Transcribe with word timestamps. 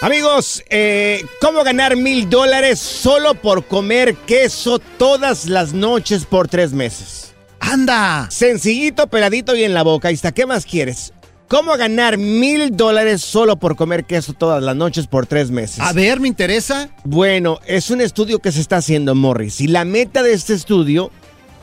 Amigos, 0.00 0.62
eh, 0.70 1.24
¿cómo 1.40 1.64
ganar 1.64 1.96
mil 1.96 2.30
dólares 2.30 2.78
solo 2.78 3.34
por 3.34 3.66
comer 3.66 4.14
queso 4.14 4.78
todas 4.78 5.46
las 5.46 5.72
noches 5.72 6.24
por 6.24 6.46
tres 6.46 6.72
meses? 6.72 7.34
¡Anda! 7.58 8.28
Sencillito, 8.30 9.08
peladito 9.08 9.56
y 9.56 9.64
en 9.64 9.74
la 9.74 9.82
boca. 9.82 10.06
Ahí 10.06 10.14
está, 10.14 10.30
¿qué 10.30 10.46
más 10.46 10.66
quieres? 10.66 11.12
¿Cómo 11.48 11.76
ganar 11.76 12.16
mil 12.16 12.76
dólares 12.76 13.22
solo 13.22 13.56
por 13.56 13.74
comer 13.74 14.04
queso 14.04 14.34
todas 14.34 14.62
las 14.62 14.76
noches 14.76 15.08
por 15.08 15.26
tres 15.26 15.50
meses? 15.50 15.80
A 15.80 15.92
ver, 15.92 16.20
me 16.20 16.28
interesa. 16.28 16.90
Bueno, 17.02 17.58
es 17.66 17.90
un 17.90 18.00
estudio 18.00 18.38
que 18.38 18.52
se 18.52 18.60
está 18.60 18.76
haciendo, 18.76 19.16
Morris. 19.16 19.60
Y 19.60 19.66
la 19.66 19.84
meta 19.84 20.22
de 20.22 20.32
este 20.32 20.54
estudio, 20.54 21.10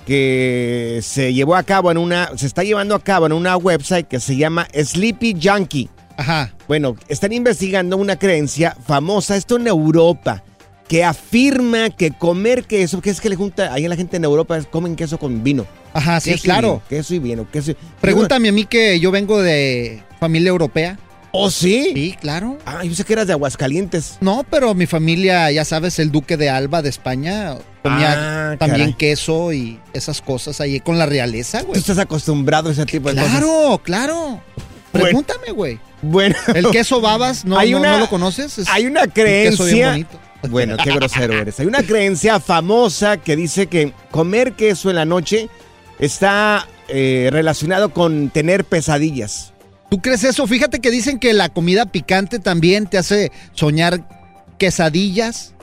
que 0.05 0.99
se 1.03 1.33
llevó 1.33 1.55
a 1.55 1.63
cabo 1.63 1.89
en 1.89 1.97
una. 1.97 2.31
se 2.36 2.47
está 2.47 2.63
llevando 2.63 2.95
a 2.95 2.99
cabo 2.99 3.27
en 3.27 3.31
una 3.31 3.55
website 3.55 4.09
que 4.09 4.20
se 4.20 4.36
llama 4.36 4.67
Sleepy 4.73 5.38
Junkie. 5.41 5.89
Ajá. 6.17 6.53
Bueno, 6.67 6.95
están 7.07 7.33
investigando 7.33 7.97
una 7.97 8.17
creencia 8.17 8.75
famosa, 8.85 9.35
esto 9.35 9.57
en 9.57 9.67
Europa, 9.67 10.43
que 10.88 11.03
afirma 11.03 11.89
que 11.89 12.11
comer 12.11 12.63
queso, 12.66 13.02
que 13.02 13.09
es 13.09 13.19
que 13.22 13.30
le 13.30 13.35
junta, 13.35 13.73
ahí 13.73 13.88
la 13.88 13.95
gente 13.95 14.17
en 14.17 14.23
Europa 14.23 14.59
comen 14.69 14.95
queso 14.95 15.17
con 15.17 15.44
vino. 15.44 15.66
Ajá, 15.94 16.19
sí, 16.19 16.31
Queso 16.31 16.41
y 16.44 16.45
claro. 16.45 16.67
vino, 16.69 16.81
queso 16.89 17.13
y 17.16 17.19
vino, 17.19 17.47
queso 17.52 17.72
y- 17.72 17.77
Pregúntame 18.02 18.49
a 18.49 18.52
mí 18.52 18.66
que 18.66 18.99
yo 18.99 19.11
vengo 19.11 19.41
de 19.41 20.03
familia 20.19 20.49
europea. 20.49 20.99
¿Oh, 21.38 21.49
sí? 21.52 21.91
Sí, 21.94 22.16
claro. 22.22 22.57
Ah, 22.66 22.83
yo 22.85 22.95
sé 22.95 23.03
que 23.03 23.11
eras 23.11 23.27
de 23.27 23.33
Aguascalientes. 23.33 24.17
No, 24.22 24.45
pero 24.50 24.73
mi 24.73 24.85
familia, 24.85 25.52
ya 25.52 25.66
sabes, 25.66 26.00
el 26.00 26.09
duque 26.11 26.38
de 26.38 26.50
Alba 26.50 26.81
de 26.81 26.88
España 26.89 27.55
comía 27.83 28.52
Ah, 28.52 28.55
también 28.57 28.91
caray. 28.91 28.94
queso 28.94 29.52
y 29.52 29.77
esas 29.94 30.22
cosas 30.22 30.61
ahí 30.61 30.79
con 30.79 30.97
la 30.97 31.05
realeza, 31.05 31.59
Tú 31.61 31.67
güey. 31.67 31.79
estás 31.79 31.97
acostumbrado 31.97 32.69
a 32.69 32.72
ese 32.72 32.85
tipo 32.85 33.09
de 33.09 33.16
cosas. 33.16 33.31
Claro, 33.31 33.81
claro. 33.83 34.41
Pregúntame, 35.03 35.51
güey. 35.51 35.79
Bueno, 36.01 36.35
El 36.53 36.69
queso 36.71 37.01
babas, 37.01 37.45
¿no, 37.45 37.57
Hay 37.57 37.71
no- 37.71 37.79
una- 37.79 37.93
no 37.93 37.99
lo 37.99 38.09
conoces? 38.09 38.57
Es 38.59 38.67
hay 38.69 38.85
una 38.85 39.03
un 39.03 39.09
queso 39.11 39.63
bien 39.65 39.75
creencia. 39.77 39.89
bonito. 39.91 40.19
Bueno, 40.49 40.77
qué 40.83 40.91
grosero 40.91 41.33
eres. 41.33 41.59
Hay 41.59 41.65
una 41.65 41.81
creencia 41.81 42.39
famosa 42.39 43.17
que 43.17 43.35
dice 43.35 43.66
que 43.66 43.93
comer 44.11 44.53
queso 44.53 44.91
en 44.91 44.95
la 44.97 45.05
noche 45.05 45.49
está 45.97 46.67
eh, 46.88 47.29
relacionado 47.31 47.89
con 47.89 48.29
tener 48.29 48.63
pesadillas. 48.63 49.53
¿Tú 49.89 50.01
crees 50.03 50.23
eso? 50.23 50.45
Fíjate 50.45 50.81
que 50.81 50.91
dicen 50.91 51.17
que 51.17 51.33
la 51.33 51.49
comida 51.49 51.88
picante 51.88 52.38
también 52.38 52.85
te 52.85 52.99
hace 52.99 53.31
soñar 53.53 54.01
quesadillas. 54.59 55.55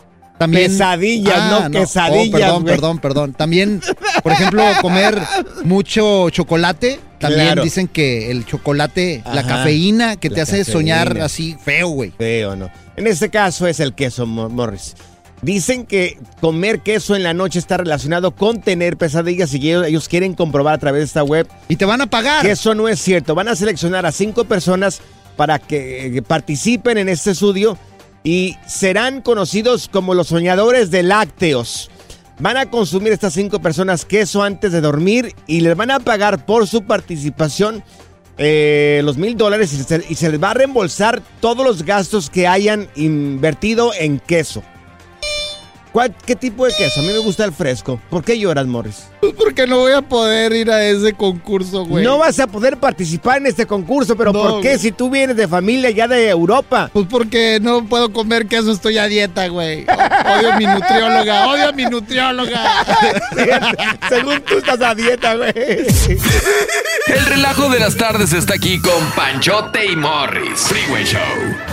También, 0.43 0.71
Pesadillas, 0.71 1.51
no 1.51 1.71
quesadillas, 1.71 2.29
Oh, 2.35 2.39
perdón, 2.39 2.63
güey. 2.63 2.75
perdón, 2.75 2.99
perdón. 2.99 3.33
También, 3.35 3.81
por 4.23 4.33
ejemplo, 4.33 4.65
comer 4.81 5.21
mucho 5.65 6.31
chocolate. 6.31 7.01
También 7.19 7.47
Claro. 7.47 7.63
dicen 7.63 7.87
que 7.89 8.31
el 8.31 8.45
chocolate, 8.45 9.23
la 9.33 9.45
cafeína, 9.47 10.17
que 10.17 10.29
la 10.29 10.35
te 10.37 10.41
hace 10.41 10.65
soñar 10.65 11.19
así 11.21 11.57
feo, 11.65 11.89
güey. 11.89 12.11
Feo, 12.17 12.57
¿no? 12.57 12.71
En 12.97 13.07
este 13.07 13.31
caso 13.31 13.67
es 13.67 13.79
el 13.81 13.95
queso, 13.95 14.27
Mo- 14.27 14.49
Morris. 14.49 14.95
Dicen 15.41 15.87
que 15.87 16.19
comer 16.41 16.81
queso 16.81 17.17
en 17.17 17.23
la 17.25 17.35
noche 17.35 17.59
está 17.59 17.77
relacionado 17.77 18.33
con 18.33 18.61
tener 18.61 18.97
pesadillas 18.97 19.53
y 19.55 19.73
ellos, 19.73 20.09
quieren 20.09 20.35
comprobar 20.35 20.75
a 20.75 20.79
través 20.79 21.01
de 21.01 21.05
esta 21.07 21.25
web 21.25 21.49
Y 21.69 21.77
te 21.77 21.85
van 21.85 22.01
a 22.01 22.07
pagar. 22.07 22.43
que 22.45 22.53
eso 22.53 22.75
no 22.75 22.89
es 22.89 23.01
cierto. 23.01 23.35
Van 23.35 23.49
a 23.49 23.57
seleccionar 23.57 24.07
a 24.07 24.13
cinco 24.13 24.45
personas 24.45 25.01
para 25.37 25.59
que, 25.59 26.11
que 26.15 26.23
participen 26.23 26.99
en 26.99 27.09
este 27.09 27.31
estudio 27.33 27.77
y 28.25 28.57
serán 28.67 29.21
conocidos 29.21 29.89
como 29.89 30.15
los 30.15 30.29
soñadores 30.29 30.91
de 30.91 31.03
lácteos. 31.03 31.91
Van 32.39 32.57
a 32.57 32.71
consumir 32.71 33.13
estas 33.13 33.35
cinco 33.35 33.61
personas 33.61 34.05
queso 34.05 34.43
antes 34.43 34.73
de 34.73 34.81
dormir 34.81 35.35
y 35.47 35.61
les 35.61 35.77
van 35.77 35.91
a 35.91 36.01
pagar 36.01 36.47
por 36.47 36.67
su 36.67 36.83
participación 36.83 37.85
eh, 38.39 39.03
los 39.05 39.19
mil 39.19 39.37
dólares 39.37 39.73
y 39.73 40.15
se, 40.15 40.31
les 40.31 40.43
va 40.43 40.51
a 40.51 40.55
reembolsar 40.55 41.23
todos 41.41 41.65
los 41.65 41.85
gastos 41.85 42.31
que 42.31 42.47
hayan 42.47 42.89
invertido 42.97 43.93
en 43.95 44.19
queso. 44.19 44.63
¿Cuál- 45.93 46.15
¿Qué 46.25 46.35
tipo 46.37 46.65
de 46.67 46.73
queso? 46.75 47.01
A 47.01 47.03
mí 47.03 47.09
me 47.13 47.19
gusta 47.19 47.45
el 47.45 47.53
fresco. 47.53 48.01
¿Por 48.09 48.25
qué 48.25 48.39
lloras, 48.39 48.67
Morris? 48.67 49.05
Pues 49.21 49.35
porque 49.35 49.67
no 49.67 49.79
voy 49.79 49.93
a 49.93 50.01
poder 50.03 50.53
ir 50.53 50.71
a 50.71 50.83
ese 50.85 51.13
concurso, 51.13 51.85
güey. 51.85 52.03
No 52.05 52.19
vas 52.19 52.41
a 52.41 52.47
poder 52.47 52.79
participar 52.79 53.39
en 53.39 53.47
este 53.47 53.67
concurso, 53.67 54.17
pero 54.17 54.33
No, 54.33 54.41
¿por 54.43 54.61
qué 54.63 54.69
güey. 54.71 54.79
si 54.81 54.91
tú 54.93 55.11
vienes 55.11 55.37
de 55.37 55.47
familia 55.47 55.91
ya 55.91 56.09
de 56.09 56.29
Europa? 56.31 56.91
Pues 56.93 57.07
porque 57.11 57.59
no 57.61 57.85
puedo 57.87 58.13
comer 58.13 58.47
queso, 58.47 58.73
estoy 58.73 58.99
a 58.99 59.07
dieta, 59.07 59.47
güey. 59.49 59.85
Odio 59.85 60.53
a 60.53 60.57
mi 60.57 60.67
nutrióloga, 60.67 61.47
odio 61.49 61.69
a 61.69 61.73
mi 61.73 61.85
nutrióloga. 61.85 62.85
Según 64.09 64.41
tú 64.43 64.59
estás 64.59 64.81
a 64.81 64.95
dieta, 64.95 65.35
güey. 65.35 65.53
El 65.55 67.27
relajo 67.27 67.69
de 67.69 67.79
las 67.81 67.97
tardes 67.97 68.33
está 68.33 68.55
aquí 68.55 68.81
con 68.81 69.05
Panchote 69.15 69.87
y 69.93 69.97
Morris. 69.97 70.61
Freeway 70.61 71.05
Show. 71.05 71.21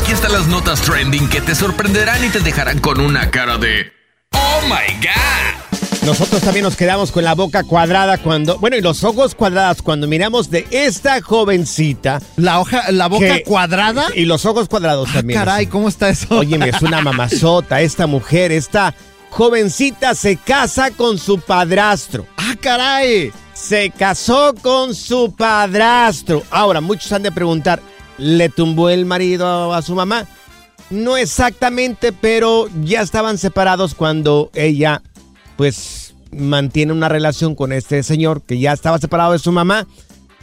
Aquí 0.01 0.11
están 0.11 0.33
las 0.33 0.47
notas 0.47 0.81
trending 0.81 1.29
que 1.29 1.41
te 1.41 1.55
sorprenderán 1.55 2.23
y 2.25 2.29
te 2.29 2.39
dejarán 2.39 2.79
con 2.79 2.99
una 2.99 3.31
cara 3.31 3.57
de 3.57 3.91
¡Oh 4.33 4.61
my 4.63 4.93
God! 5.01 6.05
Nosotros 6.05 6.41
también 6.41 6.63
nos 6.63 6.75
quedamos 6.75 7.11
con 7.11 7.23
la 7.23 7.35
boca 7.35 7.63
cuadrada 7.63 8.17
cuando, 8.17 8.57
bueno, 8.57 8.75
y 8.77 8.81
los 8.81 9.03
ojos 9.03 9.35
cuadrados 9.35 9.81
cuando 9.81 10.07
miramos 10.07 10.49
de 10.49 10.65
esta 10.71 11.21
jovencita. 11.21 12.21
La 12.35 12.59
hoja, 12.59 12.91
la 12.91 13.07
boca 13.07 13.35
que- 13.37 13.43
cuadrada. 13.43 14.07
Y 14.15 14.25
los 14.25 14.45
ojos 14.45 14.67
cuadrados 14.69 15.09
Ah, 15.11 15.15
también. 15.17 15.39
caray, 15.39 15.67
¿cómo 15.67 15.87
está 15.87 16.09
eso? 16.09 16.37
Óyeme, 16.39 16.69
es 16.69 16.81
una 16.81 17.01
mamazota. 17.03 17.81
Esta 17.81 18.07
mujer, 18.07 18.51
esta 18.51 18.95
jovencita 19.29 20.15
se 20.15 20.37
casa 20.37 20.91
con 20.91 21.17
su 21.17 21.39
padrastro. 21.39 22.25
Ah, 22.37 22.55
caray. 22.59 23.31
Se 23.53 23.91
casó 23.91 24.55
con 24.61 24.95
su 24.95 25.33
padrastro. 25.35 26.43
Ahora, 26.49 26.79
muchos 26.81 27.11
han 27.11 27.23
de 27.23 27.31
preguntar, 27.31 27.81
¿le 28.17 28.47
tumbó 28.49 28.89
el 28.89 29.05
marido 29.05 29.73
a, 29.73 29.77
a 29.77 29.81
su 29.81 29.93
mamá? 29.95 30.25
No 30.89 31.17
exactamente, 31.17 32.11
pero 32.11 32.67
ya 32.83 33.01
estaban 33.01 33.37
separados 33.37 33.93
cuando 33.93 34.49
ella, 34.53 35.01
pues, 35.55 36.15
mantiene 36.31 36.93
una 36.93 37.09
relación 37.09 37.55
con 37.55 37.71
este 37.71 38.03
señor 38.03 38.41
que 38.41 38.59
ya 38.59 38.73
estaba 38.73 38.97
separado 38.99 39.33
de 39.33 39.39
su 39.39 39.51
mamá, 39.51 39.87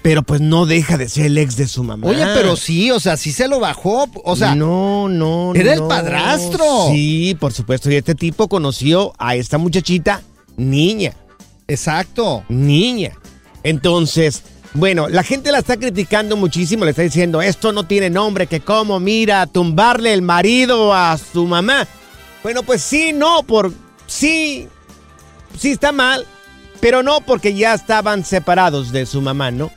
pero 0.03 0.23
pues 0.23 0.41
no 0.41 0.67
deja 0.67 0.97
de 0.97 1.09
ser 1.09 1.27
el 1.27 1.39
ex 1.39 1.56
de 1.56 1.67
su 1.67 1.83
mamá. 1.83 2.06
Oye, 2.06 2.25
pero 2.35 2.55
sí, 2.56 2.93
o 2.93 3.01
sea, 3.01 3.17
sí 3.17 3.33
se 3.33 3.49
lo 3.49 3.59
bajó. 3.59 4.09
O 4.23 4.37
sea, 4.37 4.55
no, 4.55 5.09
no, 5.09 5.53
era 5.55 5.75
el 5.75 5.83
padrastro. 5.83 6.65
Sí, 6.91 7.37
por 7.41 7.53
supuesto. 7.53 7.91
Y 7.91 7.97
este 7.97 8.15
tipo 8.15 8.49
conoció 8.49 9.12
a 9.19 9.35
esta 9.35 9.59
muchachita 9.59 10.23
niña. 10.56 11.12
exacto. 11.67 12.45
Niña. 12.49 13.12
Entonces, 13.65 14.45
bueno, 14.76 15.09
la 15.09 15.22
gente 15.22 15.50
la 15.50 15.59
está 15.59 15.76
criticando 15.76 16.37
muchísimo, 16.37 16.84
le 16.84 16.91
está 16.91 17.03
diciendo, 17.03 17.41
esto 17.41 17.72
no 17.72 17.84
tiene 17.84 18.10
nombre, 18.10 18.47
que 18.47 18.60
cómo, 18.60 19.00
mira, 19.00 19.47
tumbarle 19.47 20.12
el 20.12 20.22
marido 20.22 20.94
a 20.94 21.16
su 21.16 21.47
mamá. 21.47 21.87
Bueno, 22.42 22.62
pues 22.62 22.82
sí, 22.82 23.12
no, 23.12 23.42
por 23.42 23.72
sí, 24.06 24.69
sí 25.59 25.72
está 25.72 25.92
mal, 25.92 26.26
pero 26.81 27.03
no 27.03 27.22
porque 27.22 27.54
ya 27.54 27.75
estaban 27.75 28.25
separados 28.25 28.92
de 28.92 29.06
su 29.06 29.22
mamá, 29.22 29.50
¿no? 29.50 29.72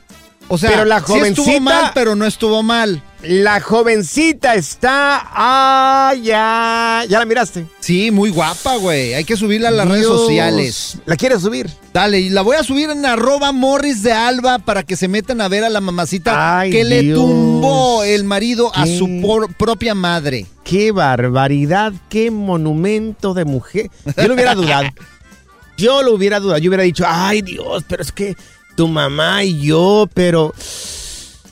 O 0.52 0.58
sea, 0.58 0.70
Pero 0.70 0.84
la 0.84 0.98
sí 0.98 1.12
estuvo 1.12 1.44
jovencita- 1.46 1.60
mal, 1.60 1.90
pero 1.94 2.16
no 2.16 2.26
estuvo 2.26 2.62
mal. 2.64 3.00
La 3.22 3.60
jovencita 3.60 4.54
está, 4.56 5.22
ah, 5.32 6.12
ya, 6.20 7.04
ya 7.08 7.18
la 7.20 7.24
miraste. 7.24 7.66
Sí, 7.78 8.10
muy 8.10 8.30
guapa, 8.30 8.74
güey. 8.76 9.14
Hay 9.14 9.24
que 9.24 9.36
subirla 9.36 9.68
a 9.68 9.70
las 9.70 9.86
redes 9.86 10.06
sociales. 10.06 10.98
¿La 11.06 11.16
quieres 11.16 11.42
subir? 11.42 11.70
Dale, 11.92 12.18
y 12.18 12.30
la 12.30 12.42
voy 12.42 12.56
a 12.56 12.64
subir 12.64 12.90
en 12.90 13.06
arroba 13.06 13.52
morris 13.52 14.02
de 14.02 14.12
alba 14.12 14.58
para 14.58 14.82
que 14.82 14.96
se 14.96 15.06
metan 15.06 15.40
a 15.40 15.48
ver 15.48 15.62
a 15.64 15.68
la 15.68 15.80
mamacita 15.80 16.58
Ay, 16.60 16.70
que 16.72 16.82
le 16.82 17.12
tumbó 17.14 18.02
el 18.02 18.24
marido 18.24 18.72
a 18.74 18.86
su 18.86 19.20
por- 19.22 19.54
propia 19.54 19.94
madre. 19.94 20.46
Qué 20.64 20.90
barbaridad, 20.90 21.92
qué 22.08 22.30
monumento 22.32 23.34
de 23.34 23.44
mujer. 23.44 23.90
Yo 24.16 24.26
lo 24.28 24.34
hubiera 24.34 24.54
dudado. 24.56 24.88
Yo 25.76 26.02
lo 26.02 26.14
hubiera 26.14 26.40
dudado. 26.40 26.58
Yo 26.58 26.70
hubiera 26.70 26.82
dicho, 26.84 27.04
ay 27.06 27.42
Dios, 27.42 27.84
pero 27.88 28.02
es 28.02 28.12
que 28.12 28.36
tu 28.80 28.88
mamá 28.88 29.44
y 29.44 29.60
yo, 29.60 30.08
pero 30.14 30.54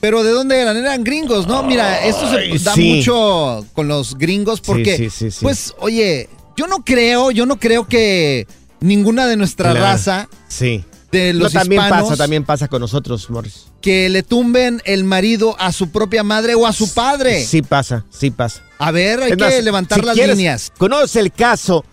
Pero 0.01 0.23
¿de 0.25 0.31
dónde 0.31 0.57
eran? 0.59 0.79
Eran 0.79 1.05
gringos, 1.05 1.47
¿no? 1.47 1.63
Mira, 1.63 2.03
esto 2.07 2.27
se 2.31 2.59
da 2.65 2.73
sí. 2.73 2.95
mucho 2.95 3.67
con 3.75 3.87
los 3.87 4.17
gringos 4.17 4.63
porque, 4.63 4.97
sí, 4.97 5.11
sí, 5.11 5.31
sí. 5.31 5.39
pues, 5.43 5.75
oye, 5.79 6.31
yo 6.57 6.67
no 6.69 6.79
creo, 6.83 7.31
yo 7.31 7.45
no 7.45 7.59
creo 7.59 7.87
que 7.87 8.47
ninguna 8.81 9.27
de 9.27 9.37
nuestra 9.37 9.73
Claro. 9.73 9.85
raza 9.85 10.29
sí. 10.49 10.83
de 11.13 11.35
No, 11.35 11.41
los 11.41 11.53
también 11.53 11.83
hispanos 11.83 12.09
pasa, 12.09 12.17
también 12.17 12.45
pasa 12.45 12.69
con 12.69 12.81
nosotros, 12.81 13.29
Morris. 13.29 13.67
que 13.83 14.09
le 14.09 14.23
tumben 14.23 14.81
el 14.87 15.05
marido 15.05 15.55
a 15.59 15.71
su 15.73 15.91
propia 15.91 16.23
madre 16.23 16.55
o 16.55 16.67
a 16.67 16.73
su 16.73 16.95
padre. 16.95 17.45
Sí 17.45 17.61
pasa, 17.61 18.07
sí 18.09 18.31
pasa. 18.31 18.63
A 18.79 18.91
ver, 18.91 19.21
hay 19.23 19.33
Es 19.33 19.37
que 19.37 19.45
más, 19.45 19.63
levantar 19.65 20.01
si 20.01 20.07
las 20.07 20.15
quieres, 20.15 20.35
líneas. 20.39 20.73
¿Conoce 20.79 21.21
el 21.21 21.31
caso 21.33 21.85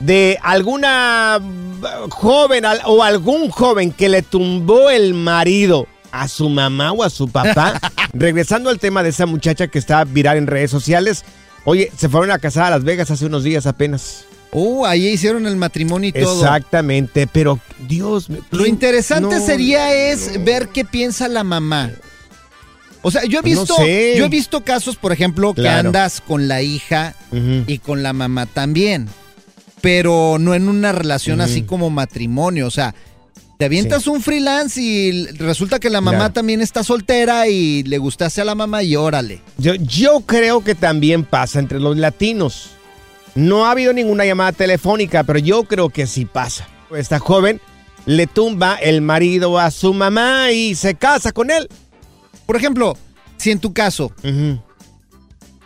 de 0.00 0.38
alguna 0.42 1.38
mm, 1.40 2.08
joven 2.10 2.64
o 2.86 3.02
algún 3.02 3.50
joven 3.50 3.92
que 3.92 4.08
le 4.08 4.22
tumbó 4.22 4.90
el 4.90 5.14
marido 5.14 5.86
a 6.10 6.28
su 6.28 6.48
mamá 6.48 6.92
o 6.92 7.02
a 7.02 7.10
su 7.10 7.28
papá? 7.28 7.80
Regresando 8.12 8.70
al 8.70 8.78
tema 8.78 9.02
de 9.02 9.10
esa 9.10 9.26
muchacha 9.26 9.68
que 9.68 9.78
está 9.78 10.04
viral 10.04 10.36
en 10.38 10.46
redes 10.46 10.70
sociales. 10.70 11.24
Oye, 11.64 11.92
se 11.96 12.08
fueron 12.08 12.30
a 12.30 12.38
casar 12.38 12.64
a 12.64 12.70
Las 12.70 12.84
Vegas 12.84 13.10
hace 13.10 13.26
unos 13.26 13.44
días 13.44 13.66
apenas. 13.66 14.24
Oh, 14.50 14.86
ahí 14.86 15.08
hicieron 15.08 15.46
el 15.46 15.56
matrimonio 15.56 16.08
y 16.08 16.12
todo. 16.12 16.42
Exactamente, 16.42 17.26
pero 17.26 17.60
Dios 17.86 18.30
me- 18.30 18.40
Lo 18.50 18.64
interesante 18.64 19.38
No, 19.38 19.44
sería 19.44 19.92
es 19.92 20.42
ver 20.42 20.68
qué 20.68 20.86
piensa 20.86 21.28
la 21.28 21.44
mamá. 21.44 21.90
O 23.02 23.10
sea, 23.10 23.24
yo 23.24 23.38
he 23.40 23.42
Pues 23.42 23.54
no 23.54 23.60
visto, 23.60 23.76
sé. 23.76 24.14
yo 24.16 24.24
he 24.24 24.28
visto 24.28 24.64
casos, 24.64 24.96
por 24.96 25.12
ejemplo, 25.12 25.52
que 25.52 25.68
andas 25.68 26.20
con 26.22 26.48
la 26.48 26.62
hija 26.62 27.14
y 27.66 27.78
con 27.78 28.02
la 28.02 28.12
mamá 28.14 28.46
también, 28.46 29.08
pero 29.80 30.36
no 30.40 30.54
en 30.54 30.68
una 30.68 30.92
relación 30.92 31.40
así 31.40 31.62
como 31.62 31.90
matrimonio. 31.90 32.66
O 32.66 32.70
sea, 32.70 32.94
te 33.58 33.64
avientas 33.64 34.06
un 34.06 34.20
freelance 34.22 34.80
y 34.80 35.26
resulta 35.32 35.78
que 35.80 35.90
la 35.90 36.00
mamá 36.00 36.18
Claro. 36.18 36.32
también 36.34 36.60
está 36.60 36.84
soltera 36.84 37.48
y 37.48 37.82
le 37.84 37.98
gustaste 37.98 38.40
a 38.40 38.44
la 38.44 38.54
mamá 38.54 38.82
y 38.82 38.94
órale. 38.96 39.40
Yo, 39.58 39.74
yo 39.74 40.20
creo 40.20 40.62
que 40.62 40.74
también 40.74 41.24
pasa 41.24 41.58
entre 41.58 41.80
los 41.80 41.96
latinos. 41.96 42.70
No 43.34 43.66
ha 43.66 43.72
habido 43.72 43.92
ninguna 43.92 44.24
llamada 44.24 44.52
telefónica, 44.52 45.24
pero 45.24 45.38
yo 45.38 45.64
creo 45.64 45.90
que 45.90 46.06
sí 46.06 46.24
pasa. 46.24 46.68
Esta 46.96 47.18
joven 47.18 47.60
le 48.06 48.26
tumba 48.26 48.76
el 48.76 49.00
marido 49.02 49.58
a 49.58 49.70
su 49.70 49.92
mamá 49.92 50.50
y 50.52 50.74
se 50.74 50.94
casa 50.94 51.32
con 51.32 51.50
él. 51.50 51.68
Por 52.46 52.56
ejemplo, 52.56 52.96
si 53.36 53.50
en 53.50 53.58
tu 53.60 53.72
caso 53.72 54.12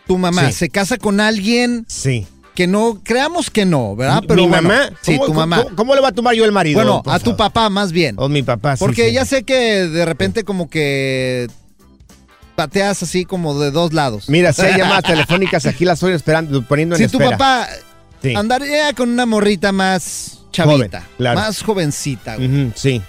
tu 0.06 0.18
mamá 0.18 0.48
Sí. 0.48 0.52
se 0.58 0.68
casa 0.70 0.98
con 0.98 1.20
alguien 1.20 1.84
Sí. 1.88 2.26
Que 2.54 2.66
no, 2.66 3.00
creamos 3.02 3.50
que 3.50 3.64
no, 3.64 3.96
¿verdad? 3.96 4.20
¿Mi 4.22 4.26
bueno, 4.46 4.48
mamá? 4.48 4.90
Sí, 5.00 5.16
¿Cómo, 5.16 5.26
tu 5.26 5.34
mamá. 5.34 5.62
¿cómo, 5.62 5.76
cómo 5.76 5.94
le 5.94 6.00
va 6.00 6.08
a 6.08 6.12
tumbar 6.12 6.34
yo 6.34 6.44
el 6.44 6.52
marido? 6.52 6.76
Bueno, 6.76 7.02
a 7.06 7.18
tu 7.18 7.30
favor? 7.30 7.36
papá 7.38 7.70
más 7.70 7.92
bien. 7.92 8.16
O 8.18 8.28
mi 8.28 8.42
papá, 8.42 8.76
sí, 8.76 8.80
Porque 8.84 9.08
sí. 9.08 9.14
ya 9.14 9.24
sé 9.24 9.44
que 9.44 9.54
de 9.88 10.04
repente 10.04 10.44
como 10.44 10.68
que 10.68 11.48
pateas 12.54 13.02
así 13.02 13.24
como 13.24 13.58
de 13.58 13.70
dos 13.70 13.92
lados. 13.94 14.28
Mira, 14.28 14.52
si 14.52 14.62
hay 14.62 14.76
llamadas 14.76 15.04
telefónicas, 15.06 15.64
aquí 15.66 15.84
las 15.84 15.94
estoy 15.98 16.12
esperando, 16.12 16.62
poniendo 16.62 16.96
en 16.96 17.02
si 17.02 17.08
tu 17.08 17.18
papá 17.18 17.68
Sí. 18.22 18.34
andaría 18.36 18.92
con 18.92 19.08
una 19.10 19.26
morrita 19.26 19.72
más 19.72 20.38
chavita, 20.52 21.00
Joven, 21.00 21.10
claro. 21.16 21.40
más 21.40 21.62
jovencita, 21.62 22.36
güey, 22.36 22.70
sí. 22.76 23.02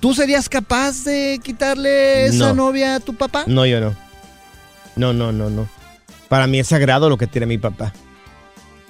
¿tú 0.00 0.12
serías 0.12 0.48
capaz 0.50 1.04
de 1.04 1.40
quitarle 1.42 2.26
esa 2.26 2.48
No. 2.48 2.54
novia 2.54 2.96
a 2.96 3.00
tu 3.00 3.14
papá? 3.14 3.44
No, 3.46 3.64
yo 3.64 3.80
no. 3.80 3.94
No, 4.96 5.12
no, 5.14 5.32
no, 5.32 5.48
no. 5.48 5.68
Para 6.28 6.46
mí 6.48 6.58
es 6.58 6.66
sagrado 6.66 7.08
lo 7.08 7.16
que 7.16 7.26
tiene 7.26 7.46
mi 7.46 7.56
papá. 7.56 7.92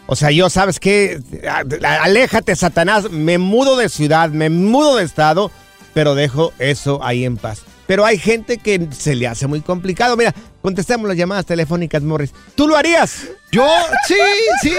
O 0.06 0.14
sea, 0.16 0.30
yo, 0.30 0.48
¿sabes 0.50 0.78
qué? 0.80 1.20
A- 1.48 2.02
Aléjate, 2.04 2.54
Satanás. 2.56 3.10
Me 3.10 3.38
mudo 3.38 3.76
de 3.76 3.88
ciudad, 3.88 4.30
me 4.30 4.50
mudo 4.50 4.96
de 4.96 5.04
estado, 5.04 5.50
pero 5.94 6.14
dejo 6.14 6.52
eso 6.58 7.00
ahí 7.02 7.24
en 7.24 7.36
paz. 7.36 7.62
Pero 7.86 8.04
hay 8.04 8.18
gente 8.18 8.58
que 8.58 8.88
se 8.96 9.14
le 9.14 9.28
hace 9.28 9.46
muy 9.46 9.60
complicado. 9.60 10.16
Mira, 10.16 10.34
contestemos 10.60 11.06
las 11.06 11.16
llamadas 11.16 11.46
telefónicas, 11.46 12.02
Morris. 12.02 12.32
¿Tú 12.56 12.66
lo 12.66 12.76
harías? 12.76 13.28
Yo, 13.52 13.64
sí, 14.08 14.14
sí, 14.60 14.72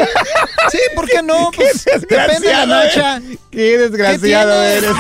sí, 0.72 0.78
¿por 0.94 1.08
qué 1.08 1.22
no? 1.24 1.50
Pues, 1.56 1.86
depende 1.86 2.48
de 2.48 2.54
la 2.54 2.66
noche. 2.66 3.00
eres. 3.00 3.40
Qué 3.50 3.78
desgraciado 3.78 4.52
¿Qué 4.62 4.78
eres. 4.78 4.92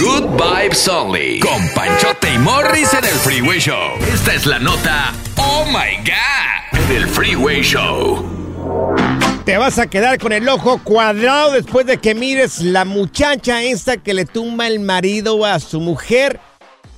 Good 0.00 0.40
Vibes 0.40 0.86
Only. 0.88 1.40
Con 1.40 1.68
Panchote 1.74 2.32
y 2.32 2.38
Morris 2.38 2.94
en 2.94 3.04
el 3.04 3.10
Freeway 3.10 3.58
Show. 3.58 3.98
Esta 4.14 4.34
es 4.34 4.46
la 4.46 4.60
nota. 4.60 5.12
Oh 5.36 5.64
my 5.66 5.96
God. 6.04 6.80
En 6.90 6.96
el 6.96 7.08
Freeway 7.08 7.60
Show. 7.62 8.24
Te 9.44 9.56
vas 9.58 9.78
a 9.80 9.88
quedar 9.88 10.18
con 10.18 10.32
el 10.32 10.48
ojo 10.48 10.80
cuadrado 10.84 11.52
después 11.52 11.84
de 11.84 11.98
que 11.98 12.14
mires 12.14 12.60
la 12.60 12.84
muchacha 12.84 13.62
esta 13.64 13.96
que 13.96 14.14
le 14.14 14.24
tumba 14.24 14.68
el 14.68 14.78
marido 14.78 15.44
a 15.44 15.58
su 15.58 15.80
mujer. 15.80 16.38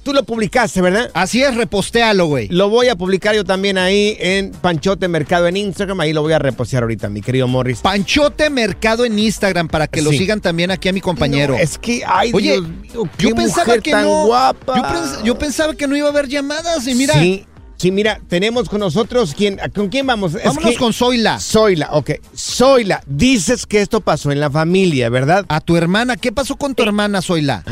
Tú 0.02 0.12
lo 0.12 0.23
publicaste, 0.25 0.82
¿verdad? 0.82 1.11
Así 1.14 1.43
es, 1.43 1.56
repostéalo, 1.56 2.26
güey. 2.26 2.49
Lo 2.49 2.69
voy 2.69 2.88
a 2.88 2.96
publicar 2.96 3.35
yo 3.35 3.43
también 3.44 3.79
ahí 3.79 4.14
en 4.20 4.50
Panchote 4.50 5.08
Mercado 5.08 5.49
en 5.49 5.56
Instagram. 5.56 5.99
Ahí 6.00 6.12
lo 6.12 6.20
voy 6.20 6.35
a 6.35 6.38
repostear 6.38 6.82
ahorita, 6.82 7.08
mi 7.08 7.23
querido 7.23 7.49
Morris. 7.49 7.81
Panchote 7.81 8.50
Mercado 8.50 9.06
en 9.06 9.19
Instagram 9.19 9.69
para 9.69 9.87
que 9.87 10.02
lo 10.02 10.11
sigan 10.11 10.43
también 10.43 10.70
aquí 10.70 10.91
a 10.91 10.93
mi 10.93 11.00
compañero. 11.00 11.55
No, 11.55 11.58
es 11.58 11.79
que, 11.79 12.02
ay, 12.06 12.32
Oye, 12.35 12.52
Dios 12.61 12.69
mío, 12.69 13.08
qué 13.17 13.29
yo 13.31 13.35
pensaba 13.35 13.64
mujer 13.64 13.81
que 13.82 13.91
tan 13.93 14.05
no. 14.05 14.26
guapa. 14.26 14.76
Yo, 14.76 14.82
pens- 14.82 15.23
yo 15.25 15.38
pensaba 15.38 15.75
que 15.75 15.87
no 15.87 15.96
iba 15.96 16.08
a 16.08 16.11
haber 16.11 16.29
llamadas 16.29 16.87
y 16.87 16.94
mira, 16.94 17.14
Sí, 17.14 17.46
sí, 17.85 17.91
mira, 17.93 18.19
tenemos 18.29 18.71
con 18.71 18.81
nosotros, 18.81 19.35
¿quién, 19.37 19.61
¿con 19.75 19.91
quién 19.91 20.07
vamos? 20.07 20.35
Es 20.37 20.45
vámonos 20.45 20.71
que- 20.71 20.77
con 20.79 20.95
Zoila. 20.95 21.39
Zoila, 21.39 21.89
ok. 21.93 22.13
Zoila, 22.35 23.03
dices 23.07 23.67
que 23.67 23.83
esto 23.83 24.01
pasó 24.01 24.33
en 24.33 24.41
la 24.41 24.51
familia, 24.51 25.11
¿verdad? 25.11 25.45
A 25.51 25.61
tu 25.61 25.77
hermana, 25.77 26.17
¿qué 26.17 26.33
pasó 26.33 26.57
con 26.57 26.75
tu 26.75 26.83
hermana 26.83 27.21
Zoila? 27.21 27.63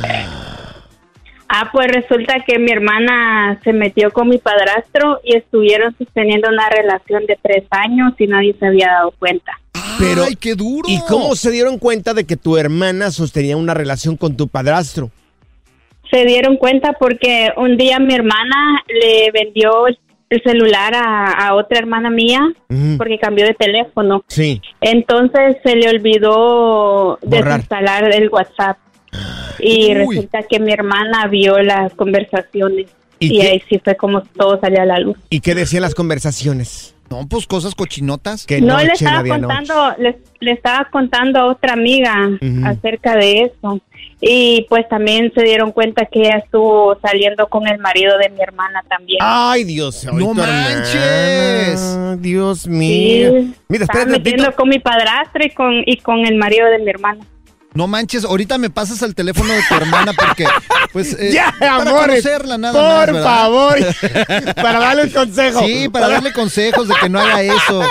Ah, 1.49 1.71
pues 1.73 1.87
resulta 1.89 2.35
que 2.47 2.59
mi 2.59 2.71
hermana 2.73 3.59
se 3.65 3.73
metió 3.73 4.11
con 4.11 4.29
mi 4.29 4.37
padrastro 4.37 5.21
y 5.25 5.35
estuvieron 5.37 5.95
sosteniendo 5.97 6.49
una 6.51 6.69
relación 6.69 7.25
de 7.27 7.39
tres 7.43 7.65
años 7.71 8.13
y 8.19 8.27
nadie 8.27 8.55
se 8.59 8.67
había 8.67 8.89
dado 8.89 9.13
cuenta. 9.19 9.53
Pero- 9.99 10.25
Ay, 10.25 10.37
qué 10.37 10.55
duro. 10.55 10.87
¿Y 10.89 10.99
cómo 11.09 11.35
se 11.37 11.51
dieron 11.51 11.79
cuenta 11.79 12.13
de 12.13 12.25
que 12.25 12.37
tu 12.37 12.59
hermana 12.59 13.11
sostenía 13.11 13.57
una 13.57 13.73
relación 13.73 14.19
con 14.19 14.37
tu 14.37 14.49
padrastro? 14.49 15.11
Se 16.13 16.25
dieron 16.25 16.57
cuenta 16.59 16.93
porque 16.93 17.51
un 17.57 17.77
día 17.77 17.99
mi 17.99 18.15
hermana 18.15 18.85
le 18.87 19.33
vendió 19.33 19.89
el 19.89 19.99
el 20.33 20.43
celular 20.43 20.95
a, 20.95 21.27
a 21.31 21.55
otra 21.55 21.79
hermana 21.79 22.09
mía 22.09 22.41
porque 22.97 23.19
cambió 23.19 23.45
de 23.45 23.53
teléfono. 23.55 24.25
Sí. 24.29 24.63
Entonces 24.81 25.57
se 25.63 25.77
le 25.77 25.91
olvidó 25.91 27.19
Borrar. 27.23 27.45
desinstalar 27.45 28.15
el 28.15 28.31
WhatsApp. 28.31 28.79
Y 29.61 29.89
Uy. 29.89 29.95
resulta 29.95 30.43
que 30.49 30.59
mi 30.59 30.73
hermana 30.73 31.27
vio 31.27 31.59
las 31.59 31.93
conversaciones. 31.95 32.87
¿Y 33.19 33.37
Y, 33.37 33.41
ahí 33.43 33.63
sí 33.69 33.79
fue 33.85 33.95
como 33.95 34.23
todo 34.23 34.59
salió 34.59 34.81
a 34.81 34.87
la 34.87 34.99
luz. 35.01 35.19
¿Y 35.29 35.41
qué 35.41 35.55
decían 35.55 35.83
las 35.83 35.95
conversaciones? 35.95 36.92
No, 37.13 37.29
pues 37.29 37.47
cosas 37.47 37.75
cochinotas. 37.75 38.47
Que 38.47 38.61
no 38.61 38.79
le 38.79 38.93
estaba 38.93 39.23
contando, 39.23 39.95
le, 39.99 40.19
le 40.41 40.53
estaba 40.53 40.89
contando 40.91 41.39
a 41.41 41.47
otra 41.47 41.75
amiga 41.75 42.31
Ujú. 42.41 42.67
acerca 42.67 43.17
de 43.17 43.43
eso. 43.43 43.81
Y 44.21 44.67
pues 44.69 44.89
también 44.89 45.33
se 45.35 45.43
dieron 45.43 45.73
cuenta 45.73 46.07
que 46.07 46.21
ella 46.21 46.37
estuvo 46.45 46.97
saliendo 47.01 47.49
con 47.49 47.67
el 47.67 47.79
marido 47.79 48.17
de 48.19 48.31
mi 48.31 48.41
hermana 48.41 48.83
también. 48.89 49.19
Ay, 49.21 49.65
Dios. 49.65 50.07
¡No 50.13 50.33
manches! 50.33 51.81
hermana, 51.81 52.17
Dios 52.17 52.61
Sí, 52.63 52.71
mío. 52.71 53.33
Mira, 53.69 53.85
estaba 53.85 54.01
espera 54.01 54.05
un 54.05 54.11
metiendo 54.13 54.53
con 54.55 54.69
mi 54.69 54.79
padrastro 54.79 55.45
y 55.45 55.51
con, 55.51 55.83
y 55.85 55.97
con 55.99 56.25
el 56.25 56.37
marido 56.37 56.69
de 56.71 56.79
mi 56.79 56.91
hermana. 56.91 57.25
No 57.75 57.87
manches, 57.87 58.25
ahorita 58.25 58.59
me 58.59 58.69
pasas 58.71 59.01
el 59.03 59.15
teléfono 59.15 59.53
de 59.53 59.61
tu 59.67 59.75
hermana 59.75 60.13
porque, 60.13 60.45
pues, 60.93 61.15
eh, 61.19 61.31
Ya, 61.33 61.55
para 61.59 61.77
amores. 61.77 62.23
conocerla 62.23 62.59
nada 62.59 63.07
por 63.07 63.23
favor. 63.23 63.77
para 64.57 64.79
darle 64.79 65.05
un 65.05 65.11
consejo. 65.11 65.61
Sí, 65.67 65.89
para 65.89 66.09
darle 66.09 66.33
consejos 66.33 66.87
de 66.89 66.95
que 67.01 67.09
no 67.09 67.19
haga 67.19 67.43
eso. 67.43 67.83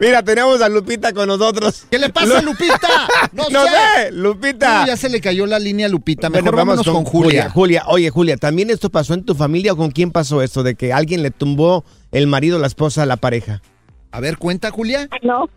Mira, 0.00 0.22
tenemos 0.22 0.60
a 0.62 0.68
Lupita 0.68 1.12
con 1.12 1.28
nosotros. 1.28 1.84
¿Qué 1.90 1.98
le 1.98 2.08
pasa, 2.10 2.40
Lu- 2.42 2.50
Lupita? 2.52 2.88
No, 3.32 3.44
No 3.50 3.64
sé. 3.64 3.70
sé, 3.70 4.10
Lupita. 4.12 4.80
Uy, 4.80 4.86
ya 4.88 4.96
se 4.96 5.08
le 5.08 5.20
cayó 5.20 5.46
la 5.46 5.58
línea 5.58 5.86
a 5.86 5.88
Lupita. 5.88 6.28
Mejor 6.28 6.52
Bueno, 6.54 6.66
vamos 6.72 6.86
con, 6.86 7.04
Julia. 7.04 7.50
Julia, 7.50 7.84
oye, 7.86 8.10
Julia, 8.10 8.36
¿también 8.36 8.70
esto 8.70 8.90
pasó 8.90 9.14
en 9.14 9.24
tu 9.24 9.34
familia 9.36 9.72
o 9.74 9.76
con 9.76 9.90
quién 9.92 10.10
pasó 10.10 10.42
esto 10.42 10.62
de 10.62 10.74
que 10.74 10.92
alguien 10.92 11.22
le 11.22 11.30
tumbó 11.30 11.84
el 12.10 12.26
marido, 12.26 12.58
la 12.58 12.66
esposa, 12.66 13.04
a 13.04 13.06
la 13.06 13.16
pareja? 13.16 13.62
A 14.10 14.18
ver, 14.20 14.38
cuenta, 14.38 14.70
Julia. 14.72 15.08
No. 15.22 15.48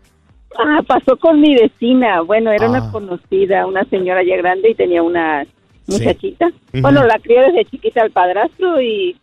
Ah, 0.58 0.82
pasó 0.86 1.16
con 1.16 1.40
mi 1.40 1.54
vecina. 1.54 2.20
Bueno, 2.22 2.52
era 2.52 2.66
Ah. 2.66 2.70
una 2.70 2.90
conocida, 2.92 3.66
una 3.66 3.84
señora 3.84 4.22
ya 4.22 4.36
grande 4.36 4.70
y 4.70 4.74
tenía 4.74 5.02
una 5.02 5.46
muchachita. 5.86 6.50
Bueno, 6.72 7.04
la 7.04 7.18
crió 7.18 7.40
desde 7.42 7.64
chiquita 7.66 8.02
al 8.02 8.10
padrastro 8.10 8.80
y 8.80 9.16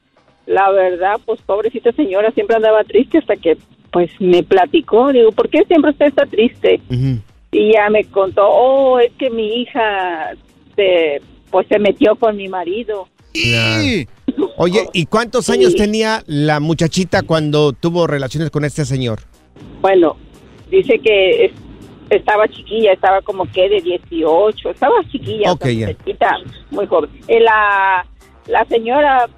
la 0.45 0.69
verdad, 0.71 1.19
pues 1.25 1.41
pobrecita 1.41 1.91
señora 1.93 2.31
siempre 2.31 2.55
andaba 2.55 2.83
triste 2.83 3.17
hasta 3.19 3.35
que 3.35 3.57
pues 3.91 4.09
me 4.19 4.43
platicó. 4.43 5.11
Digo, 5.11 5.31
¿por 5.31 5.49
qué 5.49 5.63
siempre 5.65 5.91
usted 5.91 6.07
está 6.07 6.25
triste? 6.25 6.79
Y 7.51 7.73
ya 7.73 7.89
me 7.89 8.05
contó, 8.05 8.47
oh, 8.47 8.99
es 8.99 9.11
que 9.19 9.29
mi 9.29 9.61
hija 9.61 10.31
se, 10.75 11.21
pues 11.49 11.67
se 11.67 11.77
metió 11.79 12.15
con 12.15 12.37
mi 12.37 12.47
marido. 12.47 13.07
Y 13.33 14.07
Oye, 14.57 14.87
¿y 14.93 15.05
cuántos 15.07 15.45
Sí. 15.47 15.53
años 15.53 15.75
tenía 15.75 16.23
la 16.27 16.59
muchachita 16.59 17.23
cuando 17.23 17.73
tuvo 17.73 18.07
relaciones 18.07 18.49
con 18.51 18.63
este 18.63 18.85
señor? 18.85 19.19
Bueno, 19.81 20.15
dice 20.71 20.99
que 20.99 21.45
es- 21.45 21.51
estaba 22.09 22.47
chiquilla, 22.47 22.93
estaba 22.93 23.21
como 23.21 23.45
que 23.51 23.69
de 23.69 23.81
18, 23.81 24.69
estaba 24.71 24.95
chiquilla, 25.11 25.51
muy 26.71 26.87
joven. 26.87 27.09
Eh, 27.27 27.39
la, 27.39 28.05
la 28.47 28.65
señora, 28.65 29.29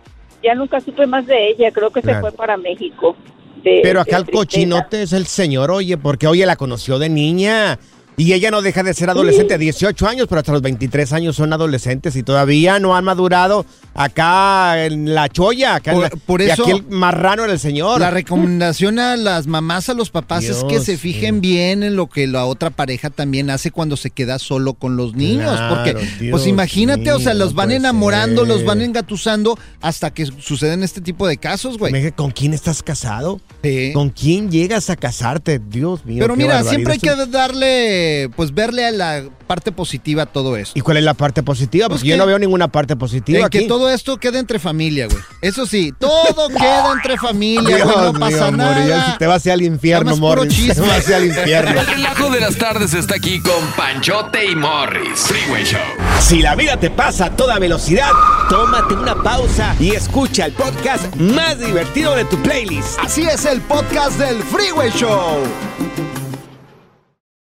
ya 0.44 0.56
nunca 0.56 0.80
supe 0.80 1.06
más 1.06 1.26
de 1.28 1.50
ella, 1.50 1.72
creo 1.72 1.92
que 1.92 2.02
Claro. 2.02 2.18
se 2.18 2.22
fue 2.22 2.32
para 2.32 2.58
México. 2.58 3.16
de- 3.64 3.80
Pero 3.82 4.02
acá 4.02 4.18
el 4.18 4.30
cochinote 4.30 5.04
es 5.04 5.14
el 5.14 5.26
señor, 5.26 5.72
oye, 5.72 5.98
porque 5.98 6.28
oye, 6.28 6.46
la 6.46 6.58
conoció 6.58 7.00
de 7.00 7.08
niña. 7.08 7.80
Y 8.18 8.34
ella 8.34 8.52
no 8.52 8.62
deja 8.62 8.84
de 8.84 8.94
ser 8.94 9.10
adolescente 9.10 9.54
a 9.54 9.58
18 9.58 10.06
años, 10.06 10.28
pero 10.28 10.40
hasta 10.40 10.52
los 10.52 10.62
23 10.62 11.14
años 11.14 11.36
son 11.38 11.52
adolescentes 11.54 12.16
y 12.18 12.24
todavía 12.24 12.78
no 12.80 12.94
han 12.96 13.06
madurado 13.06 13.66
acá 13.94 14.86
en 14.86 15.14
la 15.14 15.30
cholla. 15.30 15.76
Acá 15.76 15.92
en 15.92 15.98
Por- 15.98 16.04
la- 16.04 16.10
por 16.26 16.42
y 16.42 16.46
eso- 16.50 16.64
aquí 16.64 16.72
el 16.72 16.84
marrano 16.90 17.44
era 17.44 17.54
el 17.54 17.60
señor. 17.60 18.00
La 18.00 18.12
recomendación 18.12 19.00
a 19.00 19.16
las 19.18 19.48
mamás, 19.48 19.90
a 19.90 19.94
los 19.94 20.10
papás, 20.10 20.44
es 20.46 20.64
que 20.66 20.80
se 20.80 20.98
fijen 20.98 21.42
bien 21.42 21.84
en 21.84 21.96
lo 21.96 22.08
que 22.08 22.28
la 22.28 22.46
otra 22.46 22.70
pareja 22.70 23.10
también 23.10 23.50
hace 23.50 23.72
cuando 23.72 23.98
se 23.98 24.10
queda 24.10 24.40
solo 24.40 24.74
con 24.74 24.98
los 24.98 25.16
niños. 25.16 25.56
Claro, 25.56 25.76
porque, 25.76 25.94
Dios 26.20 26.32
pues 26.32 26.48
imagínate, 26.48 27.12
o 27.12 27.20
sea, 27.20 27.34
los 27.34 27.54
van 27.54 27.68
puede 27.68 27.78
enamorando, 27.78 28.46
los 28.46 28.66
van 28.66 28.82
engatusando 28.82 29.58
hasta 29.82 30.12
que 30.14 30.26
suceden 30.26 30.84
este 30.84 31.02
tipo 31.02 31.28
de 31.28 31.38
casos, 31.38 31.78
güey. 31.78 32.12
¿Con 32.12 32.32
quién 32.32 32.54
estás 32.54 32.84
casado? 32.84 33.40
Sí. 33.64 33.92
¿Con 33.94 34.10
quién 34.10 34.52
llegas 34.52 34.90
a 34.90 34.96
casarte? 34.96 35.60
Dios 35.60 36.06
mío. 36.06 36.18
Pero 36.22 36.36
mira, 36.36 36.56
barbaridad. 36.56 36.70
siempre 36.72 36.94
hay 36.94 37.00
que 37.00 37.26
darle, 37.28 38.30
pues 38.36 38.54
verle 38.54 38.86
a 38.86 38.92
la 38.92 39.24
parte 39.48 39.72
positiva 39.72 40.24
a 40.24 40.26
todo 40.26 40.58
esto. 40.58 40.78
¿Y 40.78 40.82
cuál 40.82 40.98
es 40.98 41.04
la 41.04 41.14
parte 41.14 41.44
positiva? 41.44 41.88
Pues 41.88 42.02
Porque 42.02 42.10
yo 42.10 42.18
no 42.18 42.26
veo 42.26 42.40
ninguna 42.40 42.68
parte 42.70 42.96
positiva 42.96 43.40
En 43.40 43.46
aquí. 43.46 43.60
que 43.60 43.66
todo 43.68 43.83
esto 43.90 44.18
quede 44.18 44.40
entre 44.40 44.60
familia, 44.60 45.08
güey. 45.08 45.22
Eso 45.42 45.66
sí, 45.66 45.94
todo 45.98 46.50
queda 46.50 46.92
entre 46.94 47.18
familia, 47.18 47.84
güey. 47.84 47.96
No 48.14 48.20
pasa 48.20 48.52
mío, 48.52 48.58
nada. 48.58 49.18
te 49.18 49.28
vas 49.28 49.38
hacia 49.38 49.54
el 49.54 49.62
infierno, 49.64 50.16
Morris. 50.18 50.74
Te 50.74 50.82
vas 50.82 51.00
hacia 51.00 51.18
el 51.18 51.26
infierno. 51.28 51.82
El 51.82 51.88
relajo 51.88 52.30
de 52.30 52.40
las 52.40 52.56
tardes 52.58 52.94
está 52.94 53.16
aquí 53.16 53.40
con 53.42 53.66
Panchote 53.76 54.46
y 54.46 54.56
Morris. 54.56 55.20
Freeway 55.22 55.64
Show. 55.64 55.80
Si 56.20 56.42
la 56.42 56.56
vida 56.56 56.78
te 56.78 56.90
pasa 56.90 57.26
a 57.26 57.36
toda 57.36 57.60
velocidad, 57.60 58.12
tómate 58.50 58.94
una 58.94 59.16
pausa 59.16 59.76
y 59.80 59.92
escucha 59.92 60.46
el 60.46 60.54
podcast 60.54 61.16
más 61.18 61.60
divertido 61.60 62.16
de 62.16 62.26
tu 62.26 62.42
playlist. 62.42 63.00
Así 63.00 63.24
es 63.24 63.46
el 63.46 63.62
podcast 63.62 64.18
del 64.20 64.42
Freeway 64.44 64.92
Show. 64.92 65.44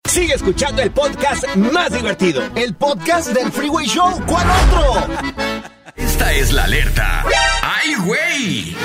Sigue 0.09 0.33
escuchando 0.33 0.81
el 0.81 0.91
podcast 0.91 1.45
más 1.55 1.93
divertido. 1.93 2.43
El 2.55 2.75
podcast 2.75 3.29
del 3.29 3.49
Freeway 3.49 3.85
Show. 3.87 4.21
¿Cuál 4.27 4.45
otro? 4.49 5.50
Esta 5.95 6.33
es 6.33 6.51
la 6.51 6.63
alerta. 6.65 7.23
¡Ay, 7.63 7.95
güey! 8.05 8.75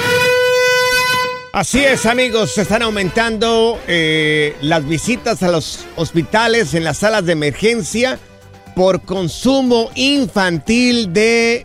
Así 1.53 1.83
es, 1.83 2.05
amigos, 2.05 2.53
se 2.55 2.63
están 2.63 2.83
aumentando 2.83 3.81
eh, 3.89 4.55
las 4.61 4.87
visitas 4.87 5.43
a 5.43 5.49
los 5.51 5.87
hospitales 5.97 6.75
en 6.75 6.85
las 6.85 6.99
salas 6.99 7.25
de 7.25 7.33
emergencia 7.33 8.19
por 8.75 9.01
consumo 9.03 9.91
infantil 9.95 11.13
de 11.15 11.65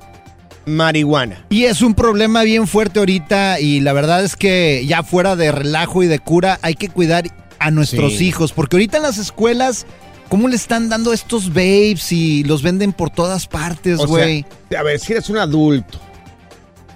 marihuana. 0.66 1.46
Y 1.50 1.66
es 1.66 1.82
un 1.82 1.94
problema 1.94 2.44
bien 2.44 2.68
fuerte 2.68 3.00
ahorita 3.00 3.60
y 3.60 3.82
la 3.82 3.92
verdad 3.92 4.24
es 4.24 4.38
que 4.38 4.86
ya 4.88 5.04
fuera 5.04 5.36
de 5.36 5.52
relajo 5.52 6.04
y 6.04 6.08
de 6.08 6.20
cura 6.20 6.58
hay 6.62 6.76
que 6.76 6.88
cuidar 6.88 7.26
a 7.60 7.70
nuestros 7.70 8.14
Sí. 8.18 8.28
hijos 8.28 8.54
porque 8.54 8.78
ahorita 8.78 8.98
en 8.98 9.04
las 9.04 9.18
escuelas 9.18 9.86
¿cómo 10.32 10.48
le 10.48 10.56
están 10.56 10.88
dando 10.88 11.12
estos 11.12 11.50
babes 11.50 12.10
y 12.14 12.46
los 12.46 12.64
venden 12.64 12.94
por 12.94 13.10
todas 13.10 13.48
partes, 13.48 13.98
güey? 13.98 14.46
a 14.76 14.82
ver, 14.82 14.98
si 14.98 15.12
eres 15.12 15.30
un 15.30 15.38
adulto 15.38 16.00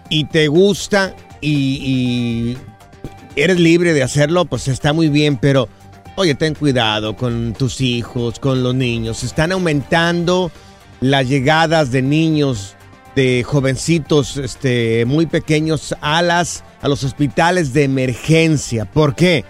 y 0.08 0.24
te 0.24 0.48
gusta 0.48 1.14
y, 1.42 1.52
y 1.52 2.58
eres 3.36 3.60
libre 3.60 3.92
de 3.92 4.04
hacerlo, 4.04 4.46
pues 4.46 4.70
está 4.70 4.94
muy 4.94 5.10
bien, 5.10 5.36
pero 5.36 5.68
oye, 6.16 6.34
ten 6.36 6.56
cuidado 6.56 7.18
con 7.18 7.52
tus 7.52 7.82
hijos, 7.82 8.40
con 8.40 8.64
los 8.64 8.74
niños. 8.74 9.22
Están 9.26 9.52
aumentando 9.52 10.50
las 11.02 11.28
llegadas 11.28 11.92
de 11.92 12.04
niños, 12.04 12.78
de 13.18 13.44
jovencitos 13.44 14.38
este, 14.38 15.04
muy 15.04 15.26
pequeños 15.26 15.94
a, 16.00 16.22
las, 16.22 16.64
a 16.82 16.88
los 16.88 17.04
hospitales 17.04 17.74
de 17.74 17.84
emergencia. 17.84 18.86
¿Por 18.86 19.14
qué? 19.14 19.44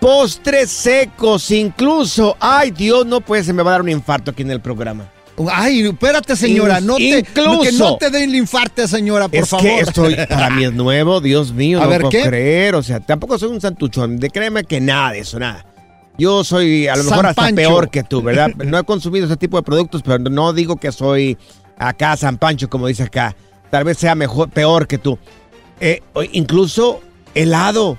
Postres 0.00 0.70
secos, 0.70 1.50
incluso. 1.50 2.36
Ay, 2.40 2.70
Dios, 2.70 3.06
no 3.06 3.20
puede, 3.20 3.42
se 3.44 3.52
me 3.52 3.62
va 3.62 3.70
a 3.70 3.72
dar 3.72 3.82
un 3.82 3.88
infarto 3.88 4.30
aquí 4.30 4.42
en 4.42 4.50
el 4.50 4.60
programa. 4.60 5.08
Ay, 5.50 5.80
espérate, 5.80 6.36
señora, 6.36 6.80
no 6.80 6.96
te, 6.96 7.18
incluso. 7.20 7.60
que 7.62 7.72
no 7.72 7.96
te 7.96 8.10
den 8.10 8.30
el 8.30 8.36
infarte, 8.36 8.86
señora, 8.86 9.26
por 9.28 9.40
es 9.40 9.48
favor. 9.48 9.64
que 9.66 9.80
esto 9.80 10.06
para 10.28 10.50
mí 10.50 10.62
es 10.64 10.72
nuevo, 10.74 11.20
Dios 11.20 11.52
mío, 11.52 11.80
A 11.80 11.84
no 11.84 11.90
ver, 11.90 12.00
puedo 12.02 12.10
¿qué? 12.10 12.22
creer. 12.22 12.74
O 12.76 12.82
sea, 12.84 13.00
tampoco 13.00 13.36
soy 13.38 13.48
un 13.48 13.60
santuchón. 13.60 14.18
De 14.18 14.30
créeme 14.30 14.62
que 14.64 14.80
nada 14.80 15.10
de 15.12 15.20
eso, 15.20 15.38
nada. 15.40 15.64
Yo 16.16 16.44
soy 16.44 16.86
a 16.86 16.94
lo 16.94 17.02
San 17.02 17.10
mejor 17.10 17.26
hasta 17.26 17.42
Pancho. 17.42 17.56
peor 17.56 17.90
que 17.90 18.04
tú, 18.04 18.22
¿verdad? 18.22 18.50
No 18.64 18.78
he 18.78 18.84
consumido 18.84 19.26
ese 19.26 19.36
tipo 19.36 19.56
de 19.56 19.64
productos, 19.64 20.02
pero 20.02 20.18
no 20.18 20.52
digo 20.52 20.76
que 20.76 20.92
soy 20.92 21.36
acá 21.76 22.16
San 22.16 22.38
Pancho, 22.38 22.68
como 22.70 22.86
dice 22.86 23.02
acá. 23.02 23.34
Tal 23.70 23.82
vez 23.82 23.98
sea 23.98 24.14
mejor, 24.14 24.50
peor 24.50 24.86
que 24.86 24.98
tú. 24.98 25.18
Eh, 25.80 26.00
incluso 26.32 27.00
helado. 27.34 27.98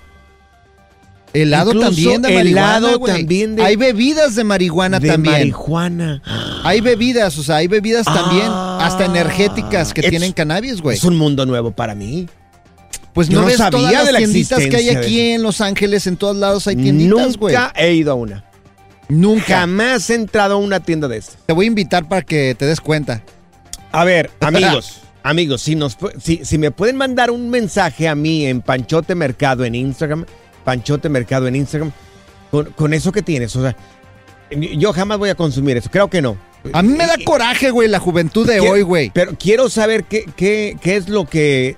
helado 1.33 1.71
incluso 1.71 1.87
también 1.89 2.21
de 2.21 2.33
marihuana, 2.33 2.77
helado 2.77 2.99
también 2.99 3.55
de- 3.57 3.63
Hay 3.63 3.75
bebidas 3.75 4.35
de 4.35 4.43
marihuana 4.45 4.99
de 5.01 5.09
también. 5.09 5.33
marihuana. 5.35 6.21
Hay 6.63 6.79
bebidas, 6.79 7.37
o 7.37 7.43
sea, 7.43 7.57
hay 7.57 7.67
bebidas 7.67 8.05
también, 8.05 8.45
Ah. 8.47 8.79
hasta 8.85 9.03
energéticas 9.05 9.93
que 9.93 9.99
Es- 10.01 10.09
tienen 10.09 10.31
cannabis, 10.31 10.79
güey. 10.81 10.95
Es 10.97 11.03
un 11.03 11.17
mundo 11.17 11.45
nuevo 11.45 11.71
para 11.71 11.93
mí. 11.93 12.27
Pues 13.13 13.27
yo 13.27 13.35
no 13.35 13.41
no 13.41 13.47
ves 13.47 13.57
sabía 13.57 13.71
todas 13.79 13.93
las 13.93 14.05
de 14.05 14.11
la 14.13 14.17
tienditas 14.19 14.59
que 14.65 14.75
hay 14.77 14.89
aquí 14.89 15.19
en 15.31 15.41
Los 15.43 15.59
Ángeles, 15.61 16.07
en 16.07 16.15
todos 16.17 16.35
lados 16.37 16.67
hay 16.67 16.75
tienditas, 16.77 17.35
güey. 17.37 17.53
Nunca 17.53 17.73
he 17.75 17.93
ido 17.93 18.11
a 18.11 18.15
una. 18.15 18.45
Nunca. 19.09 19.59
Jamás 19.59 20.09
he 20.09 20.15
entrado 20.15 20.55
a 20.55 20.57
una 20.57 20.79
tienda 20.79 21.07
de 21.09 21.17
estas. 21.17 21.37
Te 21.45 21.53
voy 21.53 21.65
a 21.65 21.67
invitar 21.67 22.07
para 22.07 22.21
que 22.23 22.55
te 22.57 22.65
des 22.65 22.79
cuenta. 22.81 23.21
A 23.91 24.03
ver, 24.03 24.31
amigos, 24.39 25.01
amigos, 25.25 25.61
si, 25.63 25.75
nos, 25.75 25.97
si, 26.21 26.45
si 26.45 26.57
me 26.57 26.71
pueden 26.71 26.95
mandar 26.95 27.31
un 27.31 27.49
mensaje 27.49 28.07
a 28.07 28.15
mí 28.15 28.45
en 28.45 28.61
Panchote 28.61 29.15
Mercado 29.15 29.65
en 29.65 29.75
Instagram, 29.75 30.25
Panchote 30.63 31.09
Mercado 31.09 31.47
en 31.47 31.55
Instagram, 31.55 31.91
con, 32.51 32.65
con 32.71 32.93
eso 32.93 33.11
que 33.11 33.21
tienes, 33.21 33.55
o 33.55 33.61
sea, 33.63 33.75
yo 34.51 34.93
jamás 34.93 35.17
voy 35.17 35.29
a 35.29 35.35
consumir 35.35 35.77
eso, 35.77 35.89
creo 35.91 36.09
que 36.09 36.21
no. 36.21 36.37
A 36.73 36.81
mí 36.81 36.89
me 36.93 37.05
da 37.05 37.15
coraje, 37.23 37.69
güey, 37.71 37.87
la 37.89 37.99
juventud 37.99 38.47
de 38.47 38.57
Quiero- 38.59 38.73
hoy, 38.73 38.81
güey. 38.83 39.11
Pero 39.13 39.33
quiero 39.37 39.69
saber 39.69 40.03
qué, 40.05 40.25
qué, 40.35 40.77
qué 40.81 40.95
es 40.95 41.09
lo 41.09 41.25
que 41.25 41.75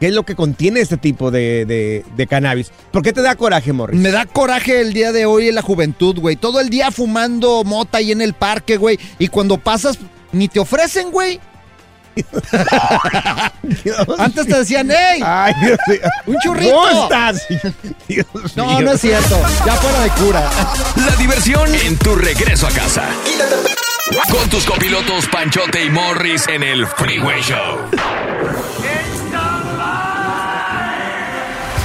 qué 0.00 0.08
es 0.08 0.12
lo 0.12 0.24
que 0.24 0.34
contiene 0.34 0.80
este 0.80 0.98
tipo 0.98 1.30
de, 1.30 1.64
de- 1.64 2.04
de 2.16 2.26
cannabis. 2.26 2.70
¿Por 2.92 3.00
qué 3.02 3.14
te 3.14 3.22
da 3.22 3.34
coraje, 3.34 3.72
Morris? 3.72 3.98
Me 3.98 4.10
da 4.10 4.26
coraje 4.26 4.82
el 4.82 4.92
día 4.92 5.10
de 5.12 5.24
hoy 5.24 5.48
en 5.48 5.54
la 5.54 5.62
juventud, 5.62 6.18
güey. 6.20 6.36
Todo 6.36 6.60
el 6.60 6.68
día 6.68 6.90
fumando 6.90 7.64
mota 7.64 7.96
ahí 7.98 8.12
en 8.12 8.20
el 8.20 8.34
parque, 8.34 8.76
güey. 8.76 8.98
Y 9.18 9.28
cuando 9.28 9.56
pasas, 9.56 9.98
ni 10.32 10.48
te 10.48 10.60
ofrecen, 10.60 11.10
güey. 11.10 11.40
Antes 14.18 14.46
te 14.46 14.58
decían, 14.58 14.90
¡Ey! 14.90 15.22
Ay, 15.24 15.54
Dios 15.62 15.78
mío. 15.88 16.00
¡Un 16.26 16.38
churrito! 16.40 16.72
¿Cómo 16.74 17.02
estás? 17.04 17.42
Dios 18.08 18.26
No, 18.56 18.66
mío. 18.66 18.80
no 18.82 18.92
es 18.92 19.00
cierto. 19.00 19.40
Ya 19.64 19.72
fuera 19.74 20.00
de 20.00 20.10
cura. 20.10 20.42
La 21.06 21.16
diversión 21.16 21.74
en 21.74 21.96
tu 21.98 22.14
regreso 22.14 22.66
a 22.66 22.70
casa. 22.70 23.04
Con 24.30 24.48
tus 24.48 24.64
copilotos 24.64 25.26
Panchote 25.26 25.84
y 25.84 25.90
Morris 25.90 26.46
en 26.48 26.62
el 26.62 26.86
Freeway 26.86 27.42
Show. 27.42 27.78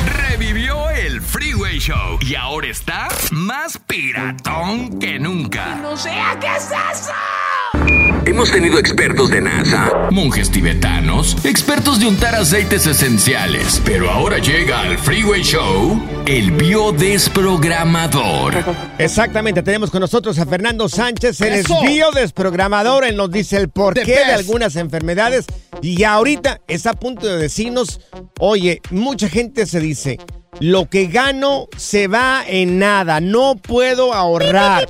Revivió 0.06 0.90
el 0.92 1.22
Freeway 1.22 1.80
Show 1.80 2.18
y 2.22 2.36
ahora 2.36 2.68
está 2.68 3.08
más 3.32 3.78
piratón 3.80 5.00
que 5.00 5.20
nunca. 5.20 5.76
¡No 5.82 5.98
sea 5.98 6.38
qué 6.40 6.48
es 6.48 6.66
eso! 6.66 8.01
Hemos 8.26 8.52
tenido 8.52 8.78
expertos 8.78 9.32
de 9.32 9.42
NASA, 9.42 10.08
monjes 10.12 10.52
tibetanos, 10.52 11.36
expertos 11.44 12.00
de 12.00 12.06
untar 12.08 12.36
aceites 12.36 12.86
esenciales, 12.86 13.82
pero 13.84 14.12
ahora 14.12 14.38
llega 14.38 14.82
al 14.82 14.98
Freeway 15.00 15.42
Show 15.42 16.00
el 16.28 16.52
biodesprogramador. 16.52 18.54
Exactamente, 19.00 19.64
tenemos 19.64 19.90
con 19.90 20.02
nosotros 20.02 20.38
a 20.38 20.46
Fernando 20.46 20.88
Sánchez, 20.88 21.42
él 21.42 21.54
es 21.54 21.66
biodesprogramador, 21.68 23.06
él 23.06 23.16
nos 23.18 23.32
dice 23.32 23.58
el 23.58 23.70
porqué 23.70 24.06
The 24.06 24.12
de 24.12 24.18
best. 24.18 24.38
algunas 24.40 24.76
enfermedades. 24.76 25.46
Y 25.82 26.04
ahorita 26.04 26.62
está 26.68 26.92
a 26.92 26.94
punto 26.94 27.26
de 27.28 27.38
decirnos, 27.38 28.02
oye, 28.40 28.82
mucha 28.92 29.30
gente 29.30 29.66
se 29.66 29.80
dice, 29.80 30.20
lo 30.60 30.86
que 30.90 31.08
gano 31.08 31.68
se 31.78 32.08
va 32.08 32.44
en 32.48 32.78
nada, 32.78 33.22
no 33.22 33.56
puedo 33.56 34.14
ahorrar. 34.14 34.88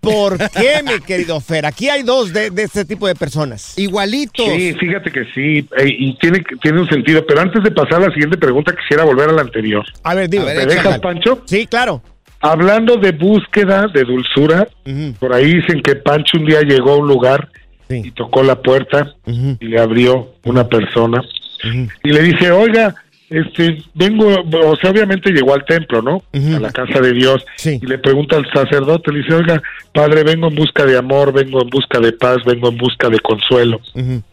¿Por 0.00 0.36
qué, 0.50 0.82
mi 0.84 1.00
querido 1.00 1.40
Fer? 1.40 1.64
Aquí 1.66 1.88
hay 1.88 2.02
dos 2.02 2.32
de, 2.32 2.50
de 2.50 2.64
este 2.64 2.84
tipo 2.84 3.06
de 3.06 3.14
personas. 3.14 3.78
Igualitos. 3.78 4.46
Sí, 4.46 4.74
fíjate 4.74 5.10
que 5.10 5.24
sí, 5.34 5.66
eh, 5.78 5.88
y 5.88 6.18
tiene, 6.18 6.42
tiene 6.60 6.80
un 6.80 6.88
sentido. 6.88 7.24
Pero 7.26 7.40
antes 7.40 7.62
de 7.62 7.70
pasar 7.70 8.02
a 8.02 8.06
la 8.08 8.12
siguiente 8.12 8.36
pregunta, 8.36 8.74
quisiera 8.76 9.04
volver 9.04 9.28
a 9.30 9.32
la 9.32 9.42
anterior. 9.42 9.84
A 10.02 10.14
ver. 10.14 10.24
A 10.24 10.44
ver, 10.44 10.56
¿Me 10.56 10.62
échale. 10.62 10.74
dejas, 10.74 10.98
Pancho? 11.00 11.42
Sí, 11.46 11.66
claro. 11.66 12.02
Hablando 12.40 12.96
de 12.96 13.12
búsqueda 13.12 13.86
de 13.94 14.02
dulzura, 14.04 14.68
Ujú. 14.84 15.14
por 15.20 15.32
ahí 15.32 15.54
dicen 15.54 15.80
que 15.82 15.94
Pancho 15.96 16.36
un 16.38 16.46
día 16.46 16.60
llegó 16.62 16.92
a 16.92 16.96
un 16.96 17.06
lugar 17.08 17.48
Sí. 17.88 18.00
y 18.04 18.10
tocó 18.12 18.42
la 18.42 18.60
puerta 18.60 19.14
Ujú. 19.26 19.56
y 19.60 19.66
le 19.66 19.78
abrió 19.78 20.34
una 20.44 20.66
persona 20.68 21.20
Ujú. 21.64 21.88
y 22.02 22.10
le 22.12 22.22
dice, 22.22 22.50
oiga, 22.50 22.94
este, 23.30 23.82
vengo, 23.94 24.26
o 24.28 24.76
sea, 24.76 24.90
obviamente 24.90 25.30
llegó 25.30 25.54
al 25.54 25.64
templo, 25.64 26.02
¿no? 26.02 26.22
A 26.32 26.60
la 26.60 26.70
casa 26.70 27.00
de 27.00 27.12
Dios. 27.12 27.44
Sí. 27.56 27.78
Y 27.82 27.86
le 27.86 27.98
pregunta 27.98 28.36
al 28.36 28.50
sacerdote, 28.52 29.12
le 29.12 29.20
dice, 29.20 29.34
oiga, 29.34 29.62
padre, 29.92 30.22
vengo 30.24 30.48
en 30.48 30.54
busca 30.54 30.84
de 30.84 30.98
amor, 30.98 31.32
vengo 31.32 31.62
en 31.62 31.70
busca 31.70 32.00
de 32.00 32.12
paz, 32.12 32.38
vengo 32.44 32.68
en 32.68 32.76
busca 32.76 33.08
de 33.08 33.18
consuelo. 33.20 33.80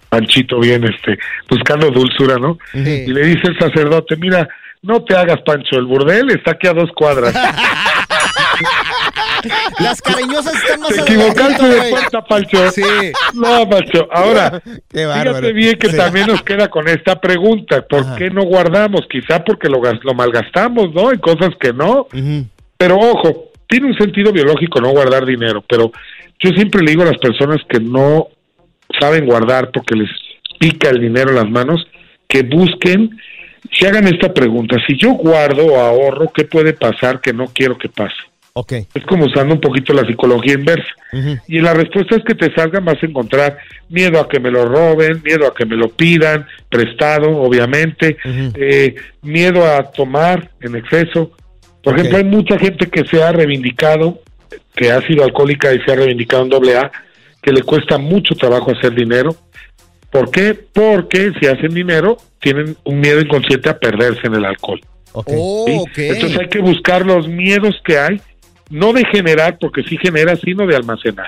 Panchito 0.10 0.60
bien, 0.60 0.84
este, 0.84 1.18
buscando 1.50 1.90
dulzura, 1.90 2.38
¿no? 2.38 2.58
Sí. 2.74 3.06
Y 3.08 3.14
le 3.14 3.26
dice 3.26 3.48
el 3.48 3.58
sacerdote, 3.58 4.18
mira, 4.18 4.48
no 4.82 5.04
te 5.04 5.16
hagas, 5.16 5.42
Pancho, 5.42 5.78
el 5.78 5.86
burdel 5.86 6.32
está 6.32 6.52
aquí 6.52 6.68
a 6.68 6.74
dos 6.74 6.92
cuadras. 6.94 7.34
Las 9.80 10.02
cariñosas 10.02 10.54
están 10.56 10.80
más 10.82 10.90
Te 10.94 11.02
equivocaste 11.02 11.66
de 11.68 11.90
puerta, 11.90 12.24
Pancho. 12.26 12.72
Sí. 12.72 12.82
No, 13.34 13.68
Pancho. 13.70 14.08
Ahora, 14.12 14.62
Qué 14.90 15.06
bárbaro. 15.06 15.30
fíjate 15.38 15.54
bien 15.54 15.80
que 15.80 15.90
Sí. 15.90 15.98
también 15.98 16.28
nos 16.28 16.42
queda 16.44 16.68
con 16.70 16.88
esta 16.88 17.20
pregunta. 17.20 17.82
¿Por 17.88 18.02
Ajá. 18.02 18.16
qué 18.18 18.30
no 18.30 18.44
guardamos? 18.44 19.02
Quizá 19.10 19.44
porque 19.44 19.68
lo, 19.70 19.82
lo 19.82 20.14
malgastamos, 20.14 20.94
¿no? 20.94 21.10
Hay 21.10 21.18
cosas 21.20 21.50
que 21.60 21.74
no. 21.74 22.08
Ujú. 22.14 22.46
Pero 22.78 22.98
ojo, 22.98 23.52
tiene 23.68 23.88
un 23.88 23.98
sentido 23.98 24.32
biológico 24.32 24.80
no 24.82 24.90
guardar 24.90 25.26
dinero, 25.26 25.64
pero 25.68 25.92
yo 26.40 26.50
siempre 26.52 26.82
le 26.84 26.92
digo 26.92 27.04
a 27.04 27.08
las 27.08 27.18
personas 27.18 27.58
que 27.70 27.80
no 27.80 28.28
saben 29.00 29.26
guardar 29.26 29.72
porque 29.72 29.96
les 29.96 30.10
pica 30.60 30.90
el 30.90 31.00
dinero 31.00 31.30
en 31.30 31.36
las 31.36 31.50
manos, 31.50 31.86
que 32.28 32.42
busquen, 32.44 33.18
se 33.72 33.88
hagan 33.88 34.08
esta 34.08 34.34
pregunta, 34.34 34.78
si 34.88 34.98
yo 34.98 35.12
guardo 35.14 35.66
o 35.66 35.80
ahorro, 35.80 36.32
¿qué 36.34 36.44
puede 36.46 36.74
pasar 36.74 37.22
que 37.22 37.32
no 37.34 37.46
quiero 37.54 37.78
que 37.78 37.90
pase? 37.90 38.16
Es 38.94 39.04
como 39.06 39.26
usando 39.26 39.56
un 39.56 39.62
poquito 39.62 39.94
la 39.94 40.06
psicología 40.06 40.54
inversa. 40.54 40.90
Y 41.48 41.60
las 41.60 41.76
respuestas 41.76 42.22
que 42.26 42.36
te 42.36 42.54
salgan 42.54 42.86
vas 42.86 43.02
a 43.02 43.06
encontrar 43.06 43.58
miedo 43.90 44.20
a 44.20 44.28
que 44.28 44.40
me 44.40 44.52
lo 44.52 44.66
roben, 44.66 45.22
miedo 45.24 45.48
a 45.48 45.54
que 45.54 45.66
me 45.66 45.76
lo 45.76 45.90
pidan, 45.90 46.46
prestado, 46.70 47.30
obviamente, 47.42 48.18
eh, 48.26 48.96
miedo 49.22 49.66
a 49.66 49.92
tomar 49.92 50.52
en 50.62 50.76
exceso. 50.76 51.32
Por 51.84 51.98
ejemplo, 51.98 52.18
hay 52.18 52.26
mucha 52.26 52.58
gente 52.58 52.88
que 52.88 53.06
se 53.06 53.24
ha 53.24 53.32
reivindicado, 53.32 54.22
que 54.76 54.92
ha 54.92 55.02
sido 55.08 55.24
alcohólica 55.24 55.74
y 55.74 55.82
se 55.82 55.92
ha 55.92 55.96
reivindicado 55.96 56.44
en 56.44 56.50
doble 56.50 56.78
A, 56.78 56.92
que 57.42 57.52
le 57.52 57.64
cuesta 57.64 57.98
mucho 57.98 58.36
trabajo 58.36 58.72
hacer 58.72 58.94
dinero. 58.94 59.36
¿Por 60.12 60.30
qué? 60.30 60.54
Porque 60.54 61.32
si 61.40 61.48
hacen 61.48 61.74
dinero, 61.74 62.18
tienen 62.40 62.76
un 62.84 63.00
miedo 63.00 63.22
inconsciente 63.22 63.70
a 63.70 63.80
perderse 63.80 64.28
en 64.28 64.36
el 64.36 64.46
alcohol. 64.46 64.82
Oh. 65.14 65.66
Entonces 65.68 66.38
hay 66.38 66.48
que 66.48 66.60
buscar 66.60 67.06
los 67.06 67.28
miedos 67.28 67.76
que 67.86 67.98
hay, 67.98 68.22
no 68.72 68.94
de 68.94 69.06
generar, 69.06 69.58
porque 69.60 69.84
sí 69.84 69.98
genera, 70.02 70.36
sino 70.36 70.66
de 70.66 70.76
almacenar. 70.76 71.28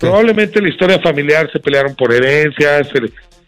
Probablemente 0.00 0.60
la 0.60 0.68
historia 0.68 0.98
familiar 1.00 1.48
se 1.52 1.60
pelearon 1.60 1.94
por 1.94 2.12
herencias, 2.12 2.88
se, 2.88 3.00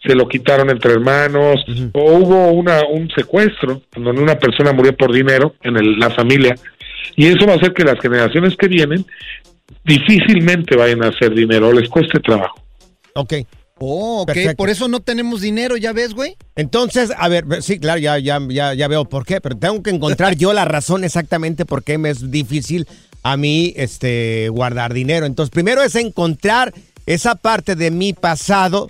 se 0.07 0.15
lo 0.15 0.27
quitaron 0.27 0.69
entre 0.69 0.93
hermanos, 0.93 1.63
o 1.93 2.13
hubo 2.13 2.51
una, 2.51 2.83
un 2.87 3.09
secuestro, 3.15 3.81
donde 3.95 4.21
una 4.21 4.39
persona 4.39 4.71
murió 4.73 4.95
por 4.95 5.11
dinero 5.13 5.55
en 5.61 5.77
el- 5.77 5.99
la 5.99 6.09
familia, 6.09 6.55
y 7.15 7.27
eso 7.27 7.45
va 7.45 7.53
a 7.53 7.55
hacer 7.57 7.73
que 7.73 7.83
las 7.83 7.99
generaciones 7.99 8.55
que 8.55 8.67
vienen 8.67 9.05
difícilmente 9.83 10.75
vayan 10.75 11.03
a 11.03 11.09
hacer 11.09 11.33
dinero, 11.33 11.69
o 11.69 11.73
les 11.73 11.89
cueste 11.89 12.19
trabajo. 12.19 12.59
Ok. 13.13 13.33
Oh, 13.83 14.21
ok. 14.21 14.27
Perfecto. 14.27 14.55
Por 14.57 14.69
eso 14.69 14.87
no 14.87 14.99
tenemos 14.99 15.41
dinero, 15.41 15.75
¿ya 15.75 15.91
ves, 15.91 16.13
güey? 16.13 16.35
Entonces, 16.55 17.11
a 17.17 17.27
ver, 17.29 17.45
sí, 17.61 17.79
claro, 17.79 17.99
ya, 17.99 18.19
ya, 18.19 18.39
ya, 18.47 18.73
ya 18.75 18.87
veo 18.87 19.05
por 19.05 19.25
qué, 19.25 19.41
pero 19.41 19.57
tengo 19.57 19.81
que 19.81 19.89
encontrar 19.89 20.35
yo 20.37 20.53
la 20.53 20.65
razón 20.65 21.03
exactamente 21.03 21.65
por 21.65 21.83
qué 21.83 21.97
me 21.97 22.11
es 22.11 22.29
difícil 22.29 22.85
a 23.23 23.37
mí 23.37 23.73
este, 23.75 24.49
guardar 24.49 24.93
dinero. 24.93 25.25
Entonces, 25.25 25.51
primero 25.51 25.81
es 25.83 25.95
encontrar 25.95 26.73
esa 27.05 27.35
parte 27.35 27.75
de 27.75 27.91
mi 27.91 28.13
pasado 28.13 28.89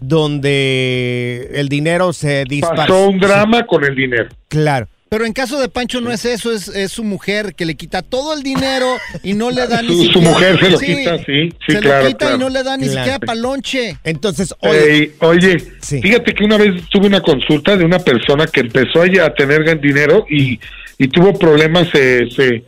donde 0.00 1.50
el 1.54 1.68
dinero 1.68 2.12
se 2.12 2.44
dispara. 2.44 2.76
Pasó 2.86 3.08
un 3.08 3.18
drama 3.18 3.66
con 3.66 3.84
el 3.84 3.94
dinero. 3.94 4.28
Claro. 4.48 4.88
Pero 5.10 5.24
en 5.24 5.32
caso 5.32 5.58
de 5.58 5.70
Pancho 5.70 6.02
no 6.02 6.12
es 6.12 6.26
eso, 6.26 6.52
es, 6.52 6.68
es 6.68 6.92
su 6.92 7.02
mujer 7.02 7.54
que 7.54 7.64
le 7.64 7.76
quita 7.76 8.02
todo 8.02 8.34
el 8.34 8.42
dinero 8.42 8.86
y 9.22 9.32
no 9.32 9.50
le 9.50 9.66
da 9.66 9.80
ni 9.82 9.88
Su- 9.88 9.94
su 9.94 10.04
siquiera... 10.12 10.30
mujer 10.30 10.60
se 10.60 10.70
lo 10.70 10.78
quita, 10.78 11.16
sí, 11.24 11.24
sí, 11.66 11.72
se 11.72 11.78
claro, 11.80 12.02
lo 12.02 12.08
quita 12.08 12.18
claro. 12.18 12.36
y 12.36 12.38
no 12.40 12.48
le 12.50 12.62
da 12.62 12.76
ni 12.76 12.84
Claro. 12.88 12.98
siquiera 13.00 13.18
palonche. 13.20 13.96
Entonces, 14.04 14.54
oye, 14.60 14.94
Ey, 14.94 15.12
oye, 15.20 15.56
Sí. 15.80 16.02
fíjate 16.02 16.34
que 16.34 16.44
una 16.44 16.58
vez 16.58 16.82
tuve 16.90 17.06
una 17.06 17.22
consulta 17.22 17.74
de 17.78 17.86
una 17.86 17.98
persona 18.00 18.46
que 18.46 18.60
empezó 18.60 19.02
ella 19.02 19.24
a 19.24 19.34
tener 19.34 19.62
gan- 19.64 19.80
dinero 19.80 20.26
y, 20.28 20.60
y 20.98 21.08
tuvo 21.08 21.32
problemas, 21.38 21.88
se, 21.88 22.28
se, 22.30 22.64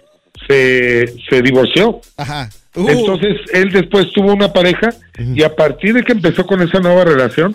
se, 0.51 1.07
se 1.29 1.43
divorció. 1.43 2.01
Ajá. 2.17 2.49
Uh, 2.75 2.89
Entonces 2.89 3.37
él 3.53 3.71
después 3.71 4.11
tuvo 4.13 4.33
una 4.33 4.53
pareja 4.53 4.91
y 5.19 5.43
a 5.43 5.55
partir 5.55 5.93
de 5.95 6.03
que 6.03 6.13
empezó 6.13 6.47
con 6.47 6.61
esa 6.63 6.79
nueva 6.81 7.05
relación, 7.05 7.55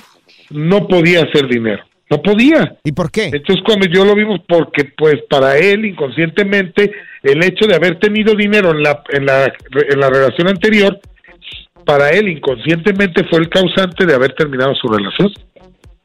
no 0.49 0.87
podía 0.87 1.21
hacer 1.23 1.47
dinero. 1.47 1.83
No 2.09 2.21
podía. 2.21 2.75
¿y 2.83 2.91
por 2.91 3.09
qué? 3.11 3.25
Entonces 3.33 3.63
cuando 3.65 3.87
yo 3.87 4.05
lo 4.05 4.13
vimos, 4.13 4.39
porque 4.47 4.83
pues 4.97 5.15
para 5.29 5.57
él 5.57 5.85
inconscientemente 5.85 6.91
el 7.23 7.43
hecho 7.43 7.65
de 7.65 7.75
haber 7.75 7.97
tenido 7.99 8.35
dinero 8.35 8.71
en 8.71 8.83
la, 8.83 9.01
en 9.09 9.25
la, 9.25 9.45
en 9.45 9.99
la 9.99 10.09
relación 10.09 10.47
anterior, 10.49 10.99
para 11.85 12.09
él 12.11 12.27
inconscientemente 12.29 13.23
fue 13.29 13.39
el 13.39 13.49
causante 13.49 14.05
de 14.05 14.13
haber 14.13 14.33
terminado 14.33 14.75
su 14.75 14.87
relación. 14.87 15.31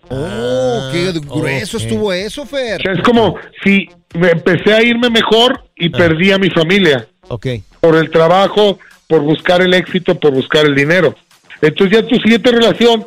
oh, 0.09 0.91
qué 0.93 1.13
grueso 1.13 1.77
ok. 1.77 1.83
estuvo 1.83 2.13
eso, 2.13 2.43
O 2.43 2.47
Fer. 2.47 2.81
sea, 2.83 2.93
es 2.93 3.03
como 3.03 3.37
si 3.65 3.89
me 4.15 4.31
empecé 4.31 4.73
a 4.73 4.83
irme 4.83 5.11
mejor 5.11 5.65
y 5.81 5.89
perdí 5.89 6.31
a 6.31 6.39
mi 6.39 6.51
familia 6.51 7.07
Ok. 7.29 7.47
por 7.81 7.97
el 7.97 8.11
trabajo, 8.11 8.79
por 9.09 9.23
buscar 9.23 9.61
el 9.63 9.75
éxito, 9.75 10.19
por 10.19 10.33
buscar 10.33 10.67
el 10.67 10.75
dinero. 10.75 11.15
Entonces 11.61 11.99
ya 11.99 12.07
tu 12.07 12.15
siguiente 12.17 12.53
relación, 12.53 13.05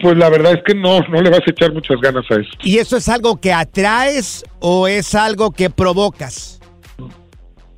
pues 0.00 0.16
la 0.16 0.30
verdad 0.30 0.52
es 0.54 0.62
que 0.64 0.74
no, 0.74 1.00
no 1.00 1.20
le 1.20 1.30
vas 1.30 1.40
a 1.46 1.50
echar 1.50 1.72
muchas 1.72 2.00
ganas 2.00 2.24
a 2.30 2.34
eso. 2.36 2.50
¿Y 2.62 2.78
eso 2.78 2.96
es 2.96 3.08
algo 3.08 3.40
que 3.40 3.52
atraes 3.52 4.44
o 4.60 4.88
es 4.88 5.14
algo 5.14 5.50
que 5.50 5.68
provocas? 5.70 6.60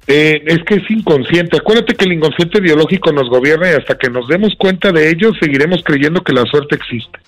Eh, 0.06 0.42
es 0.46 0.58
que 0.64 0.74
es 0.74 0.90
inconsciente. 0.90 1.56
Acuérdate 1.56 1.94
que 1.94 2.04
el 2.04 2.12
inconsciente 2.12 2.60
biológico 2.60 3.10
nos 3.12 3.28
gobierna 3.30 3.70
y 3.70 3.74
hasta 3.74 3.96
que 3.96 4.10
nos 4.10 4.28
demos 4.28 4.52
cuenta 4.58 4.92
de 4.92 5.08
ello, 5.10 5.32
seguiremos 5.40 5.82
creyendo 5.82 6.22
que 6.22 6.32
la 6.34 6.44
suerte 6.44 6.76
existe. 6.76 7.18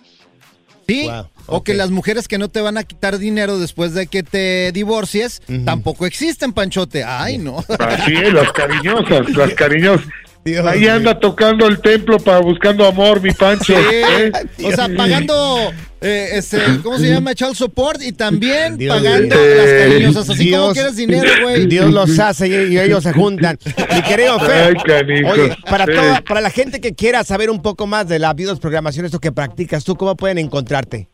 Sí. 0.86 1.06
Wow, 1.08 1.26
O 1.46 1.62
que 1.62 1.74
las 1.74 1.90
mujeres 1.90 2.26
que 2.28 2.38
no 2.38 2.48
te 2.48 2.60
van 2.60 2.76
a 2.76 2.82
quitar 2.84 3.18
dinero 3.18 3.58
después 3.58 3.94
de 3.94 4.06
que 4.08 4.22
te 4.22 4.72
divorcies 4.72 5.42
tampoco 5.64 6.06
existen, 6.06 6.52
Panchote. 6.52 7.04
Ay, 7.04 7.38
no. 7.38 7.64
Así 7.78 8.14
es, 8.14 8.32
las 8.32 8.50
cariñosas, 8.52 9.28
las 9.36 9.54
cariñosas. 9.54 10.06
Dios 10.44 10.64
Ahí 10.64 10.86
anda 10.86 11.18
tocando 11.18 11.66
el 11.66 11.80
templo 11.80 12.18
para 12.20 12.38
buscando 12.38 12.86
amor, 12.86 13.20
mi 13.20 13.32
Pancho. 13.32 13.74
¿eh? 13.76 14.30
O 14.62 14.70
sea, 14.70 14.88
pagando, 14.96 15.72
eh, 16.00 16.28
este, 16.34 16.58
¿cómo 16.84 16.98
se 16.98 17.08
llama? 17.08 17.34
Child 17.34 17.54
support 17.56 18.00
y 18.00 18.12
también 18.12 18.78
Dios 18.78 18.94
pagando 18.96 19.34
las 19.34 19.72
cariñosas. 19.88 20.30
Así 20.30 20.50
como 20.52 20.72
quieres 20.72 20.94
dinero, 20.94 21.28
güey. 21.42 21.66
Dios 21.66 21.92
los 21.92 22.16
hace 22.20 22.46
y, 22.46 22.74
y 22.74 22.78
ellos 22.78 23.02
se 23.02 23.12
juntan. 23.12 23.58
Mi 23.92 24.02
querido 24.02 24.38
Fer. 24.38 24.76
Ay. 24.88 25.24
Oye, 25.24 25.56
para, 25.68 25.84
Sí. 25.86 25.92
toda- 25.92 26.20
para 26.22 26.40
la 26.40 26.50
gente 26.50 26.80
que 26.80 26.94
quiera 26.94 27.24
saber 27.24 27.50
un 27.50 27.60
poco 27.60 27.88
más 27.88 28.06
de 28.08 28.20
la 28.20 28.32
videoprogramación, 28.32 29.04
esto 29.04 29.18
que 29.18 29.32
practicas 29.32 29.82
tú, 29.82 29.96
¿cómo 29.96 30.16
pueden 30.16 30.38
encontrarte? 30.38 31.08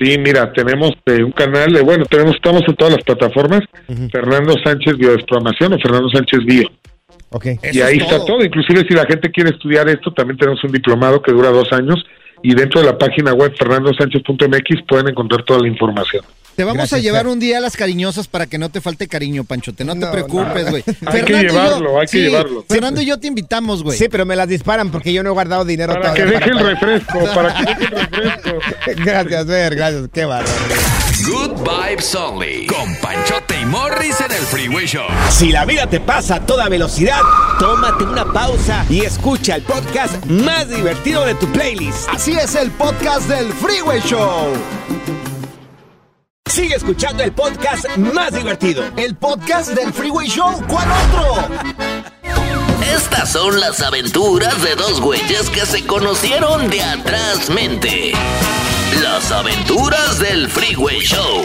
Sí, 0.00 0.16
mira, 0.18 0.52
tenemos 0.52 0.92
eh, 1.06 1.22
un 1.24 1.32
canal, 1.32 1.72
de, 1.72 1.82
bueno, 1.82 2.04
tenemos, 2.04 2.36
estamos 2.36 2.62
en 2.68 2.76
todas 2.76 2.94
las 2.94 3.02
plataformas, 3.02 3.60
Fernando 4.12 4.54
Sánchez 4.62 4.96
Biodesprogramación 4.96 5.72
o 5.72 5.78
Fernando 5.78 6.08
Sánchez 6.10 6.40
Bio. 6.44 6.70
Ok. 7.30 7.46
y 7.72 7.80
ahí 7.80 7.98
está 7.98 8.24
todo, 8.24 8.42
inclusive 8.42 8.86
si 8.88 8.94
la 8.94 9.04
gente 9.04 9.30
quiere 9.30 9.50
estudiar 9.50 9.88
esto, 9.88 10.12
también 10.12 10.38
tenemos 10.38 10.62
un 10.64 10.72
diplomado 10.72 11.20
que 11.20 11.32
dura 11.32 11.50
dos 11.50 11.70
años 11.72 12.02
y 12.42 12.54
dentro 12.54 12.80
de 12.80 12.86
la 12.86 12.96
página 12.96 13.32
web 13.32 13.54
fernandosánchez.mx 13.56 14.82
pueden 14.86 15.08
encontrar 15.08 15.42
toda 15.42 15.60
la 15.60 15.68
información. 15.68 16.24
Te 16.58 16.64
vamos 16.64 16.78
Gracias, 16.78 16.98
a 16.98 17.02
llevar 17.04 17.22
Fer. 17.22 17.32
un 17.34 17.38
día 17.38 17.58
a 17.58 17.60
las 17.60 17.76
cariñosas 17.76 18.26
para 18.26 18.46
que 18.46 18.58
no 18.58 18.68
te 18.68 18.80
falte 18.80 19.06
cariño, 19.06 19.44
Panchote. 19.44 19.84
No 19.84 19.92
te 19.92 20.00
No, 20.00 20.10
preocupes, 20.10 20.68
güey. 20.68 20.82
Hay 21.06 21.22
que 21.22 21.32
llevarlo, 21.34 22.00
hay 22.00 22.06
que 22.08 22.18
llevarlo. 22.18 22.64
Fernando 22.68 23.00
y 23.00 23.06
yo 23.06 23.16
te 23.20 23.28
invitamos, 23.28 23.84
güey. 23.84 23.96
Sí, 23.96 24.08
pero 24.08 24.26
me 24.26 24.34
las 24.34 24.48
disparan 24.48 24.90
porque 24.90 25.12
yo 25.12 25.22
no 25.22 25.28
he 25.30 25.32
guardado 25.32 25.64
dinero 25.64 25.94
Para 25.94 26.14
que 26.14 26.24
deje 26.24 26.50
el 26.50 26.58
refresco, 26.58 27.20
para 27.32 27.54
que 27.54 27.64
deje 27.64 27.84
el 27.84 28.10
refresco. 28.10 28.54
Gracias, 29.04 29.46
Fer, 29.46 29.76
gracias. 29.76 30.08
Qué 30.12 30.24
bárbaro. 30.24 30.52
Good 31.28 31.60
Vibes 31.62 32.14
Only. 32.16 32.66
Con 32.66 32.92
Panchote 32.96 33.60
y 33.62 33.64
Morris 33.64 34.20
en 34.20 34.32
el 34.32 34.42
Freeway 34.42 34.86
Show. 34.86 35.06
Si 35.30 35.52
la 35.52 35.64
vida 35.64 35.86
te 35.86 36.00
pasa 36.00 36.36
a 36.36 36.40
toda 36.44 36.68
velocidad, 36.68 37.20
tómate 37.60 38.02
una 38.02 38.24
pausa 38.32 38.84
y 38.90 39.02
escucha 39.04 39.54
el 39.54 39.62
podcast 39.62 40.24
más 40.26 40.68
divertido 40.68 41.24
de 41.24 41.34
tu 41.36 41.46
playlist. 41.52 42.08
Así 42.08 42.32
es 42.32 42.56
el 42.56 42.72
podcast 42.72 43.28
del 43.28 43.52
Freeway 43.52 44.00
Show. 44.00 44.54
Sigue 46.58 46.74
escuchando 46.74 47.22
el 47.22 47.30
podcast 47.30 47.86
más 47.98 48.34
divertido. 48.34 48.82
El 48.96 49.14
podcast 49.14 49.70
del 49.74 49.92
Freeway 49.92 50.26
Show. 50.26 50.60
¿Cuál 50.66 50.88
otro? 50.90 51.54
Estas 52.96 53.30
son 53.30 53.60
las 53.60 53.80
aventuras 53.80 54.60
de 54.60 54.74
dos 54.74 55.00
güeyes 55.00 55.48
que 55.50 55.64
se 55.64 55.86
conocieron 55.86 56.68
de 56.68 56.82
atrás 56.82 57.48
mente. 57.48 58.10
Las 59.00 59.30
aventuras 59.30 60.18
del 60.18 60.48
Freeway 60.48 60.98
Show. 60.98 61.44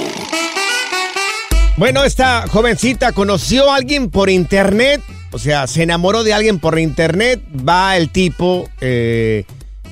Bueno, 1.78 2.04
esta 2.06 2.48
jovencita 2.48 3.12
conoció 3.12 3.72
a 3.72 3.76
alguien 3.76 4.10
por 4.10 4.32
internet, 4.32 5.00
o 5.32 5.38
sea, 5.38 5.68
se 5.68 5.84
enamoró 5.84 6.24
de 6.24 6.34
alguien 6.34 6.58
por 6.58 6.80
internet, 6.80 7.40
va 7.56 7.98
el 7.98 8.10
tipo, 8.10 8.68
eh, 8.82 9.46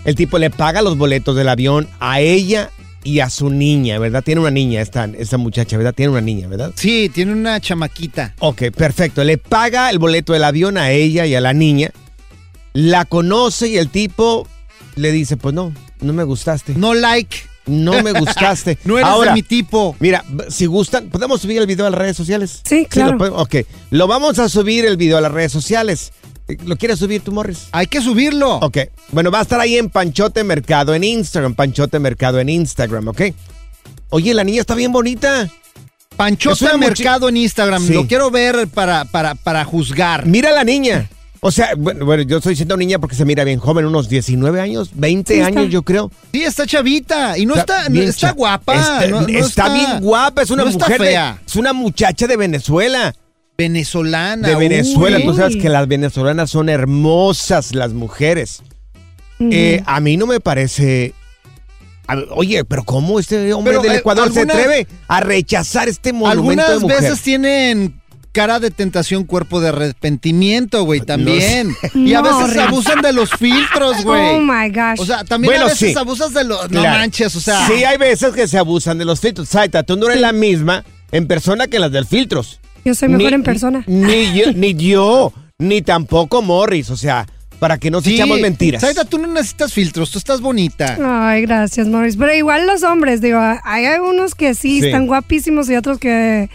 el 0.03 0.15
tipo 0.15 0.39
le 0.39 0.49
paga 0.49 0.81
los 0.81 0.97
boletos 0.97 1.35
del 1.35 1.47
avión 1.47 1.87
a 1.99 2.21
ella 2.21 2.71
y 3.03 3.19
a 3.19 3.29
su 3.29 3.49
niña, 3.49 3.99
¿verdad? 3.99 4.23
Tiene 4.23 4.41
una 4.41 4.51
niña 4.51 4.81
esta, 4.81 5.05
esta 5.17 5.37
muchacha, 5.37 5.77
¿verdad? 5.77 5.93
Tiene 5.93 6.11
una 6.11 6.21
niña, 6.21 6.47
¿verdad? 6.47 6.71
Sí, 6.75 7.09
tiene 7.13 7.33
una 7.33 7.59
chamaquita. 7.59 8.35
Ok, 8.39 8.63
perfecto. 8.75 9.23
Le 9.23 9.37
paga 9.37 9.89
el 9.89 9.99
boleto 9.99 10.33
del 10.33 10.43
avión 10.43 10.77
a 10.77 10.91
ella 10.91 11.25
y 11.25 11.35
a 11.35 11.41
la 11.41 11.53
niña. 11.53 11.91
La 12.73 13.05
conoce 13.05 13.67
y 13.67 13.77
el 13.77 13.89
tipo 13.89 14.47
le 14.95 15.11
dice, 15.11 15.37
pues 15.37 15.53
no, 15.53 15.73
no 16.01 16.13
me 16.13 16.23
gustaste. 16.23 16.73
No 16.75 16.93
like. 16.93 17.37
No 17.65 18.01
me 18.01 18.11
gustaste. 18.19 18.77
No 18.85 18.97
eres 18.97 19.09
Ahora, 19.09 19.31
de 19.31 19.35
mi 19.35 19.43
tipo. 19.43 19.95
Mira, 19.99 20.23
si 20.49 20.65
gustan, 20.65 21.09
¿podemos 21.09 21.41
subir 21.41 21.57
el 21.59 21.67
video 21.67 21.85
a 21.85 21.89
las 21.89 21.99
redes 21.99 22.17
sociales? 22.17 22.61
Sí, 22.63 22.85
claro. 22.89 23.17
lo 23.17 23.35
ok, 23.35 23.55
lo 23.91 24.07
vamos 24.07 24.39
a 24.39 24.49
subir 24.49 24.85
el 24.85 24.97
video 24.97 25.17
a 25.17 25.21
las 25.21 25.31
redes 25.31 25.51
sociales. 25.51 26.11
¿Lo 26.65 26.75
quieres 26.75 26.99
subir 26.99 27.21
tú, 27.21 27.31
Morris? 27.31 27.67
Hay 27.71 27.87
que 27.87 28.01
subirlo. 28.01 28.55
Ok, 28.57 28.77
bueno, 29.11 29.31
va 29.31 29.39
a 29.39 29.41
estar 29.43 29.59
ahí 29.59 29.77
en 29.77 29.89
Panchote 29.89 30.43
Mercado 30.43 30.93
en 30.93 31.03
Instagram, 31.03 31.53
Panchote 31.55 31.99
Mercado 31.99 32.39
en 32.39 32.49
Instagram, 32.49 33.07
¿ok? 33.07 33.21
Oye, 34.09 34.33
la 34.33 34.43
niña 34.43 34.61
está 34.61 34.75
bien 34.75 34.91
bonita. 34.91 35.49
Panchote 36.17 36.77
Mercado 36.77 37.29
en 37.29 37.37
Instagram. 37.37 37.85
Sí. 37.87 37.93
Lo 37.93 38.05
quiero 38.07 38.29
ver 38.29 38.67
para, 38.67 39.05
para, 39.05 39.35
para 39.35 39.63
juzgar. 39.65 40.25
Mira 40.25 40.49
a 40.49 40.53
la 40.53 40.63
niña. 40.63 41.09
O 41.43 41.49
sea, 41.49 41.69
bueno, 41.75 42.05
bueno, 42.05 42.21
yo 42.21 42.37
estoy 42.37 42.51
diciendo 42.51 42.77
niña 42.77 42.99
porque 42.99 43.15
se 43.15 43.25
mira 43.25 43.43
bien 43.43 43.57
joven, 43.57 43.85
unos 43.85 44.07
19 44.09 44.61
años, 44.61 44.91
20 44.93 45.33
Sí, 45.33 45.39
está. 45.39 45.47
años 45.59 45.71
yo 45.71 45.81
creo. 45.81 46.11
Sí, 46.31 46.43
está 46.43 46.67
chavita. 46.67 47.35
Y 47.39 47.47
no 47.47 47.55
está, 47.55 47.87
está 47.87 48.27
cha- 48.27 48.31
guapa. 48.33 48.75
Está, 48.75 49.07
no- 49.07 49.21
no 49.21 49.27
está 49.27 49.73
bien 49.73 50.01
guapa, 50.01 50.43
es 50.43 50.51
una 50.51 50.63
no 50.63 50.69
está 50.69 50.85
mujer 50.85 51.01
de- 51.01 51.07
fea. 51.07 51.41
es 51.43 51.55
una 51.55 51.73
muchacha 51.73 52.27
de 52.27 52.37
Venezuela. 52.37 53.15
Venezolana. 53.61 54.47
de 54.47 54.55
Venezuela. 54.55 55.17
uy. 55.17 55.25
Tú 55.25 55.33
sabes 55.35 55.55
que 55.55 55.69
las 55.69 55.87
venezolanas 55.87 56.49
son 56.49 56.69
hermosas, 56.69 57.73
las 57.75 57.93
mujeres. 57.93 58.61
Eh, 59.39 59.81
a 59.85 59.99
mí 59.99 60.17
no 60.17 60.27
me 60.27 60.39
parece. 60.39 61.13
a- 62.07 62.17
oye, 62.31 62.63
pero 62.65 62.83
¿cómo 62.83 63.19
este 63.19 63.53
hombre 63.53 63.71
Pero, 63.73 63.83
del 63.83 63.91
eh, 63.93 63.97
Ecuador 63.97 64.31
se 64.33 64.41
atreve 64.41 64.85
a 65.07 65.19
rechazar 65.21 65.87
este 65.89 66.13
monumento 66.13 66.63
Algunas 66.63 66.69
de 66.69 66.79
mujer? 66.79 67.01
veces 67.01 67.21
tienen 67.21 68.01
cara 68.33 68.59
de 68.59 68.69
tentación, 68.71 69.23
cuerpo 69.25 69.59
de 69.61 69.69
arrepentimiento, 69.69 70.83
güey, 70.83 71.01
también. 71.01 71.75
Y 71.95 72.13
a 72.13 72.21
No, 72.21 72.39
veces 72.39 72.53
Rick. 72.55 72.67
abusan 72.67 73.01
de 73.01 73.13
los 73.13 73.29
filtros, 73.31 74.03
güey. 74.03 74.35
Oh 74.35 74.39
my 74.41 74.69
gosh. 74.69 74.99
O 74.99 75.05
sea, 75.05 75.23
también 75.23 75.51
Bueno, 75.53 75.65
a 75.65 75.69
veces 75.69 75.91
sí. 75.93 75.97
abusas 75.97 76.33
de 76.33 76.43
los... 76.43 76.61
No 76.71 76.81
Claro. 76.81 76.99
manches, 76.99 77.35
o 77.35 77.39
sea... 77.41 77.67
Sí, 77.67 77.83
hay 77.83 77.97
veces 77.97 78.33
que 78.33 78.47
se 78.47 78.57
abusan 78.57 78.97
de 78.97 79.05
los 79.05 79.19
filtros. 79.19 79.49
Saita, 79.49 79.83
tú 79.83 79.95
no 79.97 80.07
eres 80.07 80.21
la 80.21 80.31
misma 80.33 80.83
en 81.11 81.27
persona 81.27 81.67
que 81.67 81.79
las 81.79 81.91
del 81.91 82.05
filtros. 82.05 82.59
Yo 82.85 82.95
soy 82.95 83.09
mejor 83.09 83.29
Ni- 83.31 83.35
en 83.35 83.43
persona. 83.43 83.83
Ni 83.87 84.33
yo, 84.33 84.51
ni 84.53 84.73
yo, 84.73 85.33
ni 85.59 85.81
tampoco 85.81 86.41
Morris. 86.41 86.89
O 86.89 86.97
sea, 86.97 87.25
para 87.59 87.77
que 87.77 87.91
no 87.91 88.01
se 88.01 88.09
Sí. 88.09 88.15
echamos 88.15 88.39
mentiras. 88.39 88.81
Saida, 88.81 89.05
tú 89.05 89.17
no 89.19 89.27
necesitas 89.27 89.71
filtros, 89.73 90.09
tú 90.11 90.17
estás 90.17 90.41
bonita. 90.41 90.97
Ay, 91.29 91.43
gracias, 91.43 91.87
Morris. 91.87 92.17
Pero 92.17 92.33
igual 92.33 92.65
los 92.65 92.81
hombres, 92.83 93.21
digo, 93.21 93.39
hay 93.63 93.85
algunos 93.85 94.33
que 94.35 94.55
sí, 94.55 94.79
Sí. 94.79 94.87
están 94.87 95.05
guapísimos 95.07 95.69
y 95.69 95.75
otros 95.75 95.99
que 95.99 96.49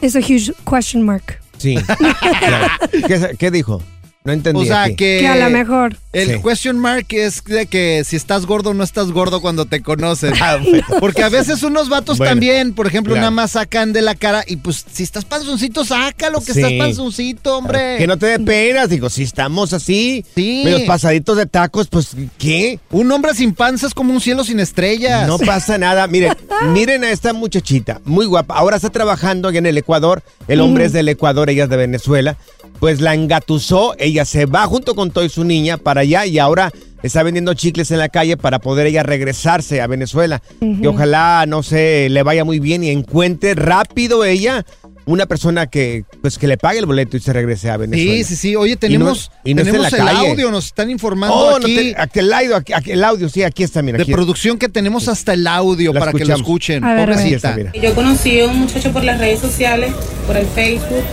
es 0.00 0.16
a 0.16 0.20
huge 0.20 0.52
question 0.68 1.02
mark. 1.04 1.40
Sí. 1.58 1.74
claro. 2.40 2.66
¿Qué, 2.90 3.36
qué 3.38 3.50
dijo? 3.50 3.82
No 4.26 4.32
entendí. 4.32 4.60
O 4.62 4.64
sea, 4.66 4.82
aquí. 4.82 4.96
que... 4.96 5.18
Que 5.20 5.28
a 5.28 5.36
lo 5.36 5.48
mejor. 5.50 5.96
El 6.12 6.28
Sí. 6.28 6.42
question 6.42 6.78
mark 6.78 7.06
es 7.10 7.44
de 7.44 7.66
que 7.66 8.02
si 8.04 8.16
estás 8.16 8.46
gordo 8.46 8.70
o 8.70 8.74
no 8.74 8.82
estás 8.82 9.12
gordo 9.12 9.40
cuando 9.40 9.66
te 9.66 9.82
conocen. 9.82 10.34
Ah, 10.42 10.58
bueno. 10.62 10.84
Porque 11.00 11.22
a 11.22 11.28
veces 11.28 11.62
unos 11.62 11.88
vatos 11.88 12.18
Bueno, 12.18 12.32
también, 12.32 12.72
por 12.74 12.86
ejemplo, 12.86 13.12
claro. 13.14 13.20
nada 13.22 13.30
más 13.30 13.52
sacan 13.52 13.92
de 13.92 14.02
la 14.02 14.14
cara 14.14 14.44
y 14.46 14.56
pues 14.56 14.84
si 14.92 15.02
estás 15.02 15.24
panzoncito, 15.24 15.84
sácalo 15.84 16.40
que 16.40 16.52
Sí. 16.52 16.60
estás 16.60 16.72
panzoncito, 16.78 17.56
hombre. 17.58 17.96
Que 17.98 18.06
no 18.06 18.16
te 18.18 18.26
dé 18.26 18.38
pena, 18.40 18.86
digo, 18.86 19.08
si 19.10 19.22
estamos 19.22 19.72
así, 19.72 20.24
Sí. 20.34 20.62
medios 20.64 20.82
pasaditos 20.82 21.36
de 21.36 21.46
tacos, 21.46 21.88
pues, 21.88 22.08
¿qué? 22.38 22.78
Un 22.90 23.10
hombre 23.12 23.34
sin 23.34 23.54
panza 23.54 23.86
es 23.86 23.94
como 23.94 24.12
un 24.12 24.20
cielo 24.20 24.42
sin 24.44 24.58
estrellas. 24.60 25.26
No 25.28 25.38
pasa 25.38 25.78
nada. 25.78 26.06
Miren, 26.08 26.34
miren 26.72 27.04
a 27.04 27.10
esta 27.10 27.32
muchachita, 27.32 28.00
muy 28.04 28.26
guapa. 28.26 28.54
Ahora 28.56 28.76
está 28.76 28.90
trabajando 28.90 29.48
allá 29.48 29.58
en 29.58 29.66
el 29.66 29.78
Ecuador. 29.78 30.22
El 30.48 30.60
hombre 30.60 30.86
es 30.86 30.92
del 30.92 31.08
Ecuador, 31.08 31.50
ella 31.50 31.64
es 31.64 31.70
de 31.70 31.76
Venezuela. 31.76 32.36
Pues 32.80 33.00
la 33.00 33.14
engatusó, 33.14 33.94
ella 33.98 34.24
se 34.24 34.46
va 34.46 34.66
junto 34.66 34.94
con 34.94 35.10
todo 35.10 35.24
y 35.24 35.28
su 35.28 35.44
niña 35.44 35.76
para 35.78 36.02
allá 36.02 36.26
y 36.26 36.38
ahora 36.38 36.70
está 37.02 37.22
vendiendo 37.22 37.54
chicles 37.54 37.90
en 37.90 37.98
la 37.98 38.08
calle 38.08 38.36
para 38.36 38.58
poder 38.58 38.86
ella 38.86 39.02
regresarse 39.02 39.80
a 39.80 39.86
Venezuela. 39.86 40.42
Y 40.60 40.86
ojalá, 40.86 41.44
no 41.46 41.62
sé, 41.62 42.08
le 42.10 42.22
vaya 42.22 42.44
muy 42.44 42.58
bien 42.60 42.84
y 42.84 42.90
encuentre 42.90 43.54
rápido 43.54 44.24
ella 44.24 44.64
una 45.06 45.26
persona 45.26 45.68
que, 45.68 46.02
pues, 46.20 46.36
que 46.36 46.48
le 46.48 46.58
pague 46.58 46.80
el 46.80 46.86
boleto 46.86 47.16
y 47.16 47.20
se 47.20 47.32
regrese 47.32 47.70
a 47.70 47.76
Venezuela. 47.76 48.12
Sí, 48.12 48.24
sí, 48.24 48.34
sí. 48.36 48.56
Oye, 48.56 48.74
tenemos, 48.76 49.30
y 49.44 49.54
no 49.54 49.62
esté 49.62 49.70
en 49.76 49.76
tenemos 49.82 49.92
la 49.92 49.98
el 50.10 50.16
calle. 50.16 50.30
audio, 50.30 50.50
nos 50.50 50.66
están 50.66 50.90
informando 50.90 51.32
Oh, 51.36 51.50
no 51.60 51.64
aquí 51.66 51.76
te- 51.76 51.94
aquí 51.96 52.18
el 52.18 52.32
audio, 52.32 52.56
aquí, 52.56 52.72
aquí 52.72 52.90
el 52.90 53.04
audio, 53.04 53.28
sí, 53.28 53.44
aquí 53.44 53.62
está, 53.62 53.82
mira. 53.82 53.98
de 53.98 54.02
aquí. 54.02 54.12
producción 54.12 54.58
que 54.58 54.68
tenemos 54.68 55.06
hasta 55.06 55.34
el 55.34 55.46
audio 55.46 55.92
La 55.92 56.00
para 56.00 56.12
que 56.12 56.24
lo 56.24 56.34
escuchen. 56.34 56.82
A 56.82 56.94
ver, 56.94 57.10
está. 57.10 57.56
Yo 57.80 57.94
conocí 57.94 58.40
a 58.40 58.46
un 58.46 58.58
muchacho 58.58 58.90
por 58.92 59.04
las 59.04 59.18
redes 59.20 59.38
sociales, 59.38 59.92
por 60.26 60.36
el 60.36 60.46
Facebook, 60.46 61.04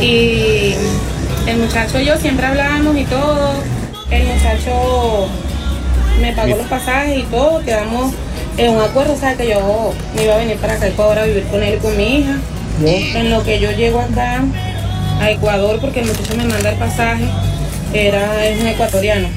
y 0.00 0.74
el 1.46 1.58
muchacho 1.58 2.00
y 2.00 2.06
yo 2.06 2.16
siempre 2.16 2.46
hablábamos 2.46 2.96
y 2.96 3.04
todo. 3.04 3.50
El 4.10 4.26
muchacho 4.26 5.28
me 6.20 6.32
pagó 6.32 6.56
los 6.56 6.66
pasajes 6.66 7.18
y 7.18 7.22
todo, 7.24 7.60
quedamos 7.64 8.12
en 8.56 8.70
un 8.72 8.80
acuerdo, 8.80 9.14
o 9.14 9.16
sea 9.16 9.34
que 9.34 9.48
yo 9.48 9.92
me 10.14 10.24
iba 10.24 10.34
a 10.34 10.38
venir 10.38 10.56
para 10.56 10.74
acá 10.74 10.86
a 10.86 10.88
Ecuador 10.88 11.18
a 11.18 11.24
vivir 11.24 11.44
con 11.44 11.62
él 11.62 11.74
y 11.74 11.78
con 11.78 11.96
mi 11.96 12.18
hija. 12.18 12.36
En 12.84 13.30
lo 13.30 13.42
que 13.42 13.58
yo 13.58 13.70
llego 13.72 14.00
acá 14.00 14.42
a 15.20 15.30
Ecuador, 15.30 15.78
porque 15.80 16.00
el 16.00 16.06
muchacho 16.06 16.36
me 16.36 16.44
manda 16.44 16.70
el 16.70 16.76
pasaje, 16.76 17.24
era, 17.92 18.46
es 18.46 18.60
un 18.60 18.66
ecuatoriano. 18.66 19.28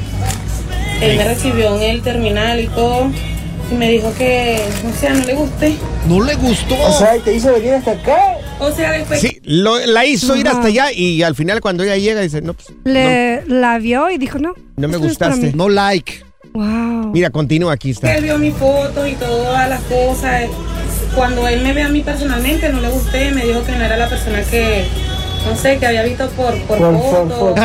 Él 1.02 1.18
me 1.18 1.24
recibió 1.24 1.76
en 1.78 1.84
el 1.84 2.02
terminal 2.02 2.60
y 2.60 2.68
todo, 2.68 3.10
y 3.72 3.76
me 3.76 3.90
dijo 3.92 4.14
que, 4.18 4.60
o 4.88 5.00
sea, 5.00 5.14
no 5.14 5.26
le 5.26 5.34
gusté. 5.36 5.76
No 6.08 6.22
le 6.24 6.36
gustó. 6.36 6.76
O 8.60 8.72
sea, 8.72 8.92
después 8.92 9.22
Sí, 9.22 9.40
lo- 9.44 9.80
la 9.86 10.06
hizo 10.06 10.36
ir 10.36 10.48
hasta 10.48 10.68
allá 10.68 10.92
y 10.92 11.22
al 11.24 11.36
final 11.36 11.62
cuando 11.62 11.84
ella 11.84 11.96
llega 11.98 12.22
dice, 12.22 12.42
no, 12.42 12.54
pues, 12.54 12.68
Le, 12.84 13.44
La 13.48 13.78
vio 13.80 14.10
y 14.10 14.18
dijo, 14.18 14.38
no. 14.40 14.54
No 14.76 14.88
me 14.88 14.98
gustaste. 14.98 15.54
no 15.54 15.70
like. 15.70 16.24
Wow. 16.54 17.12
Mira, 17.14 17.30
continúa, 17.30 17.74
aquí 17.74 17.92
está. 17.92 18.16
él 18.16 18.24
vio 18.24 18.38
mis 18.40 18.54
fotos 18.56 19.08
y 19.08 19.14
todas 19.14 19.70
las 19.70 19.82
cosas. 19.82 20.44
Cuando 21.16 21.48
él 21.48 21.62
me 21.62 21.74
ve 21.74 21.84
a 21.84 21.90
mí 21.90 22.02
personalmente, 22.02 22.70
no 22.70 22.82
le 22.82 22.90
gusté, 22.90 23.32
me 23.32 23.46
dijo 23.46 23.64
que 23.64 23.72
no 23.74 23.84
era 23.84 23.98
la 23.98 24.08
persona 24.10 24.42
que, 24.44 24.86
no 25.48 25.56
sé, 25.56 25.78
que 25.78 25.88
había 25.88 26.04
visto 26.04 26.28
por, 26.32 26.54
por, 26.64 26.78
Por- 26.78 26.94
por 27.00 27.30
foto. 27.30 27.56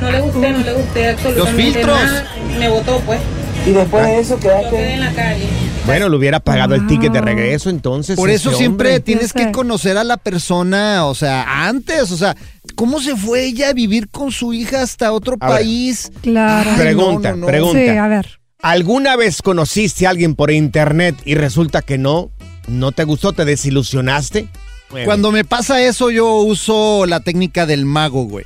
No 0.00 0.10
le 0.10 0.20
gusté, 0.20 0.50
no 0.50 0.58
le 0.58 0.72
gusté 0.72 1.08
absolutamente 1.10 1.62
filtros. 1.62 1.96
nada. 2.02 2.26
Me 2.58 2.68
votó, 2.68 3.00
pues. 3.06 3.20
Y 3.66 3.70
después 3.70 4.04
de 4.04 4.18
eso 4.18 4.34
Yo 4.34 4.40
quedé 4.40 4.58
quedaste... 4.58 4.92
en 4.94 5.00
la 5.00 5.12
calle. 5.12 5.46
Bueno, 5.86 6.08
le 6.08 6.16
hubiera 6.16 6.40
pagado 6.40 6.74
el 6.74 6.86
ticket 6.86 7.12
de 7.12 7.20
regreso 7.20 7.68
entonces. 7.70 8.16
Por 8.16 8.30
eso 8.30 8.52
siempre 8.52 8.90
hombre. 8.90 9.00
tienes 9.00 9.32
que 9.32 9.50
conocer 9.52 9.96
a 9.96 10.04
la 10.04 10.16
persona, 10.16 11.06
o 11.06 11.14
sea, 11.14 11.66
antes, 11.66 12.10
o 12.12 12.16
sea, 12.16 12.36
¿cómo 12.76 13.00
se 13.00 13.16
fue 13.16 13.44
ella 13.46 13.70
a 13.70 13.72
vivir 13.72 14.08
con 14.08 14.30
su 14.30 14.52
hija 14.52 14.82
hasta 14.82 15.12
otro 15.12 15.36
A 15.40 15.48
ver. 15.48 15.56
país? 15.58 16.12
Claro. 16.22 16.70
Ay, 16.72 16.78
Pregunta, 16.80 17.30
no, 17.30 17.36
no, 17.36 17.40
no. 17.42 17.46
pregunta. 17.46 17.78
Sí, 17.80 17.88
a 17.88 18.06
ver. 18.08 18.38
¿Alguna 18.60 19.16
vez 19.16 19.42
conociste 19.42 20.06
a 20.06 20.10
alguien 20.10 20.36
por 20.36 20.52
internet 20.52 21.16
y 21.24 21.34
resulta 21.34 21.82
que 21.82 21.98
no? 21.98 22.30
¿No 22.68 22.92
te 22.92 23.02
gustó? 23.02 23.32
¿Te 23.32 23.44
desilusionaste? 23.44 24.46
Bueno, 24.90 25.06
Cuando 25.06 25.32
me 25.32 25.44
pasa 25.44 25.82
eso, 25.82 26.10
yo 26.12 26.36
uso 26.36 27.06
la 27.06 27.20
técnica 27.20 27.66
del 27.66 27.86
mago, 27.86 28.24
güey. 28.24 28.44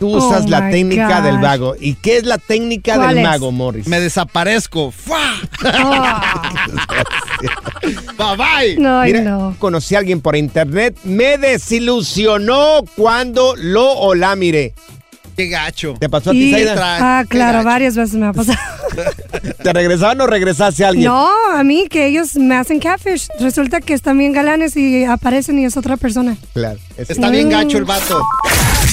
Tú 0.00 0.08
usas 0.16 0.46
Oh 0.46 0.48
la 0.48 0.62
my 0.62 0.72
técnica 0.72 1.16
gosh. 1.20 1.24
del 1.26 1.38
mago. 1.38 1.76
¿Y 1.78 1.94
qué 1.94 2.16
es 2.16 2.24
la 2.24 2.38
técnica 2.38 2.96
¿Cuál 2.96 3.08
del 3.10 3.18
es? 3.18 3.24
mago, 3.24 3.52
Morris? 3.52 3.86
Me 3.86 4.00
desaparezco. 4.00 4.90
¡Fua! 4.90 5.20
Ah, 5.64 6.58
Bye 8.18 8.36
bye. 8.36 8.76
no, 8.78 9.02
Mira, 9.04 9.20
no. 9.22 9.54
conocí 9.58 9.94
a 9.94 9.98
alguien 9.98 10.20
por 10.20 10.36
internet, 10.36 10.96
me 11.04 11.38
desilusionó 11.38 12.80
cuando 12.96 13.54
lo 13.56 13.90
o 13.92 14.14
la 14.14 14.34
miré. 14.36 14.74
Qué 15.36 15.46
gacho. 15.48 15.94
¿Te 15.98 16.08
pasó 16.10 16.30
a 16.30 16.32
ti, 16.32 16.50
Y- 16.54 16.66
Ah, 16.76 17.24
claro, 17.28 17.64
varias 17.64 17.94
veces 17.96 18.14
me 18.16 18.26
ha 18.26 18.32
pasado. 18.32 18.58
¿Te 19.62 19.72
regresaban 19.72 20.20
o 20.20 20.26
regresaste 20.26 20.84
a 20.84 20.88
alguien? 20.88 21.06
No, 21.06 21.30
a 21.54 21.62
mí 21.64 21.86
que 21.88 22.06
ellos 22.06 22.36
me 22.36 22.56
hacen 22.56 22.78
catfish. 22.78 23.28
Resulta 23.38 23.80
que 23.80 23.94
están 23.94 24.18
bien 24.18 24.32
galanes 24.32 24.76
y 24.76 25.04
aparecen 25.04 25.58
y 25.58 25.64
es 25.64 25.76
otra 25.78 25.96
persona. 25.96 26.36
Claro. 26.52 26.78
es- 26.98 27.08
Está 27.10 27.30
bien 27.30 27.48
gacho 27.48 27.78
el 27.78 27.84
vato. 27.84 28.20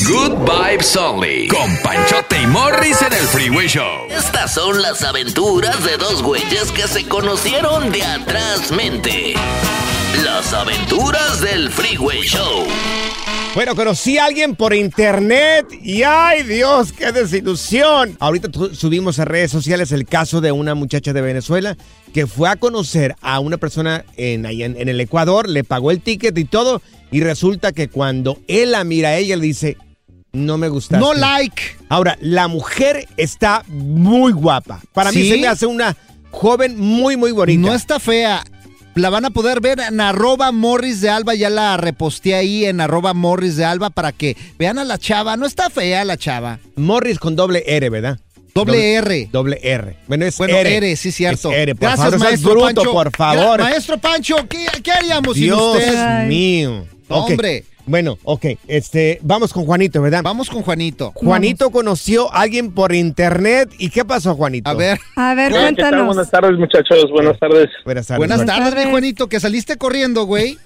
Good 0.06 0.46
Vibes 0.46 0.96
Only. 0.96 1.48
Con 1.48 1.76
Panchote 1.82 2.40
y 2.40 2.46
Morris 2.46 3.02
en 3.02 3.14
el 3.14 3.28
Freeway 3.28 3.68
Show. 3.68 4.06
Estas 4.12 4.54
son 4.54 4.80
las 4.80 5.02
aventuras 5.04 5.84
de 5.84 5.98
dos 5.98 6.22
güeyes 6.22 6.72
que 6.72 6.84
se 6.84 7.08
conocieron 7.08 7.92
de 7.92 8.04
atrás 8.04 8.72
mente. 8.72 9.34
Las 10.24 10.54
aventuras 10.54 11.42
del 11.42 11.72
Freeway 11.72 12.22
Show. 12.22 12.66
Bueno, 13.56 13.76
conocí 13.76 14.20
a 14.20 14.26
alguien 14.26 14.56
por 14.56 14.76
internet 14.76 15.66
y 15.82 16.04
¡ay 16.04 16.44
Dios, 16.44 16.94
qué 16.94 17.12
desilusión! 17.12 18.16
Ahorita 18.20 18.50
subimos 18.74 19.18
a 19.18 19.26
redes 19.26 19.50
sociales 19.50 19.92
el 19.92 20.06
caso 20.06 20.42
de 20.42 20.52
una 20.52 20.76
muchacha 20.76 21.12
de 21.12 21.22
Venezuela 21.22 21.76
que 22.14 22.28
fue 22.28 22.50
a 22.50 22.56
conocer 22.58 23.16
a 23.22 23.40
una 23.40 23.58
persona 23.58 24.06
en, 24.16 24.46
en, 24.46 24.80
en 24.80 24.90
el 24.90 25.02
Ecuador, 25.02 25.50
le 25.50 25.64
pagó 25.64 25.90
el 25.90 26.02
ticket 26.02 26.38
y 26.38 26.46
todo, 26.46 26.84
y 27.10 27.22
resulta 27.22 27.72
que 27.72 27.88
cuando 27.88 28.38
él 28.48 28.74
la 28.74 28.84
mira 28.84 29.10
a 29.10 29.18
ella 29.18 29.36
le 29.38 29.44
dice, 29.44 29.78
no 30.34 30.58
me 30.58 30.70
gusta. 30.70 30.98
No 30.98 31.14
like. 31.14 31.62
Ahora, 31.90 32.18
la 32.22 32.48
mujer 32.48 33.08
está 33.18 33.64
muy 33.68 34.32
guapa. 34.32 34.82
Para 34.94 35.12
mí 35.12 35.28
se 35.28 35.38
me 35.38 35.48
hace 35.48 35.66
una 35.66 35.96
joven 36.32 36.80
muy, 36.80 37.18
muy 37.18 37.32
bonita. 37.32 37.68
No 37.68 37.74
está 37.74 38.00
fea. 38.00 38.44
La 38.96 39.10
van 39.12 39.26
a 39.26 39.30
poder 39.30 39.62
ver 39.62 39.80
en 39.80 40.02
arroba 40.02 40.52
Morris 40.52 41.02
de 41.02 41.10
Alba. 41.10 41.36
Ya 41.36 41.50
la 41.52 41.78
reposté 41.78 42.34
ahí 42.34 42.66
en 42.66 42.82
arroba 42.82 43.14
Morris 43.14 43.56
de 43.56 43.64
Alba 43.66 43.90
para 43.92 44.12
que 44.12 44.36
vean 44.58 44.80
a 44.80 44.84
la 44.84 44.98
chava. 44.98 45.38
No 45.38 45.46
está 45.46 45.70
fea 45.70 46.04
la 46.04 46.18
chava. 46.18 46.60
Morris 46.76 47.20
con 47.20 47.36
doble 47.36 47.64
R, 47.68 47.90
¿verdad? 47.90 48.20
Doble 48.56 48.96
R. 48.96 49.30
Doble 49.32 49.60
R. 49.62 49.98
Bueno, 50.08 50.26
es 50.26 50.36
Bueno, 50.40 50.56
R. 50.58 50.78
R, 50.78 50.96
sí, 50.96 51.12
cierto. 51.12 51.52
Es 51.52 51.58
R, 51.60 51.76
por 51.76 51.82
Gracias, 51.82 52.06
favor, 52.10 52.20
maestro 52.20 52.52
bruto, 52.52 52.66
Pancho. 52.66 52.92
por 52.92 53.16
favor. 53.16 53.60
Maestro 53.62 53.98
Pancho, 54.00 54.36
¿qué, 54.50 54.66
qué 54.82 54.92
haríamos 54.92 55.36
Dios 55.36 55.60
sin 55.78 55.84
usted? 55.84 55.96
Ay. 55.96 56.28
mío. 56.28 56.86
Hombre. 57.08 57.66
Bueno, 57.88 58.18
ok. 58.24 58.46
Este, 58.68 59.20
vamos 59.22 59.54
con 59.54 59.66
Juanito, 59.66 60.02
¿verdad? 60.02 60.22
Vamos 60.22 60.50
con 60.50 60.62
Juanito. 60.62 61.14
Juanito 61.16 61.72
conoció 61.72 62.32
a 62.34 62.42
alguien 62.42 62.74
por 62.74 62.94
internet. 62.94 63.70
¿Y 63.80 63.90
qué 63.90 64.04
pasó, 64.04 64.36
Juanito? 64.36 64.70
A 64.70 64.74
ver. 64.74 65.00
A 65.16 65.34
ver, 65.34 65.48
¿qué 65.48 65.54
tal? 65.54 65.64
cuéntanos. 65.64 66.06
Buenas 66.08 66.30
tardes, 66.30 66.60
muchachos. 66.60 67.10
Buenas 67.12 67.40
tardes. 67.40 67.70
Buenas 67.86 68.08
tardes. 68.08 68.28
Buenas 68.28 68.46
tardes. 68.46 68.86
Juanito, 68.88 69.28
que 69.28 69.40
saliste 69.40 69.78
corriendo, 69.78 70.26
güey. 70.26 70.58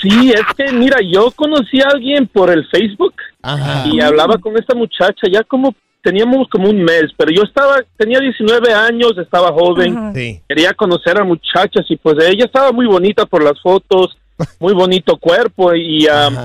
Sí, 0.00 0.30
es 0.30 0.42
que, 0.56 0.72
mira, 0.72 0.98
yo 1.12 1.30
conocí 1.32 1.80
a 1.80 1.88
alguien 1.92 2.26
por 2.28 2.50
el 2.50 2.64
Facebook 2.68 3.14
Ajá. 3.42 3.84
y 3.88 4.00
hablaba 4.00 4.38
con 4.38 4.56
esta 4.56 4.74
muchacha 4.74 5.26
ya 5.30 5.42
como 5.44 5.74
teníamos 6.02 6.48
como 6.48 6.68
un 6.68 6.82
mes, 6.82 7.06
pero 7.16 7.30
yo 7.32 7.42
estaba, 7.42 7.76
tenía 7.96 8.18
19 8.18 8.74
años, 8.74 9.12
estaba 9.18 9.52
joven. 9.52 10.12
Sí. 10.14 10.40
quería 10.48 10.74
conocer 10.74 11.18
a 11.18 11.24
muchachas 11.24 11.86
y 11.88 11.96
pues 11.96 12.16
ella 12.26 12.44
estaba 12.44 12.72
muy 12.72 12.86
bonita 12.86 13.24
por 13.24 13.42
las 13.42 13.60
fotos, 13.62 14.18
muy 14.58 14.74
bonito 14.74 15.16
cuerpo 15.16 15.74
y, 15.74 16.06
um, 16.06 16.36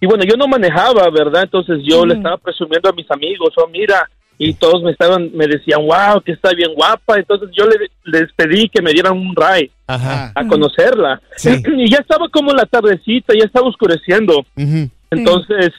y 0.00 0.06
bueno, 0.06 0.24
yo 0.24 0.36
no 0.36 0.46
manejaba, 0.46 1.08
¿verdad? 1.10 1.42
Entonces 1.44 1.78
yo 1.84 2.04
le 2.06 2.14
Ujú. 2.14 2.20
estaba 2.22 2.36
presumiendo 2.38 2.88
a 2.88 2.92
mis 2.92 3.10
amigos, 3.10 3.50
oh, 3.56 3.68
mira, 3.68 4.08
y 4.38 4.54
todos 4.54 4.82
me 4.82 4.92
estaban, 4.92 5.30
me 5.34 5.46
decían, 5.46 5.80
wow, 5.82 6.20
que 6.24 6.32
está 6.32 6.52
bien 6.54 6.72
guapa, 6.74 7.16
entonces 7.16 7.50
yo 7.52 7.66
le, 7.66 7.90
les 8.04 8.32
pedí 8.32 8.70
que 8.70 8.80
me 8.80 8.92
dieran 8.92 9.12
un 9.12 9.34
ride 9.36 9.70
Ajá. 9.86 10.32
a 10.34 10.46
conocerla. 10.46 11.20
Sí. 11.36 11.50
Y 11.76 11.90
ya 11.90 11.98
estaba 11.98 12.26
como 12.30 12.52
la 12.52 12.64
tardecita, 12.64 13.34
ya 13.34 13.44
estaba 13.44 13.68
oscureciendo. 13.68 14.46
Entonces, 15.10 15.72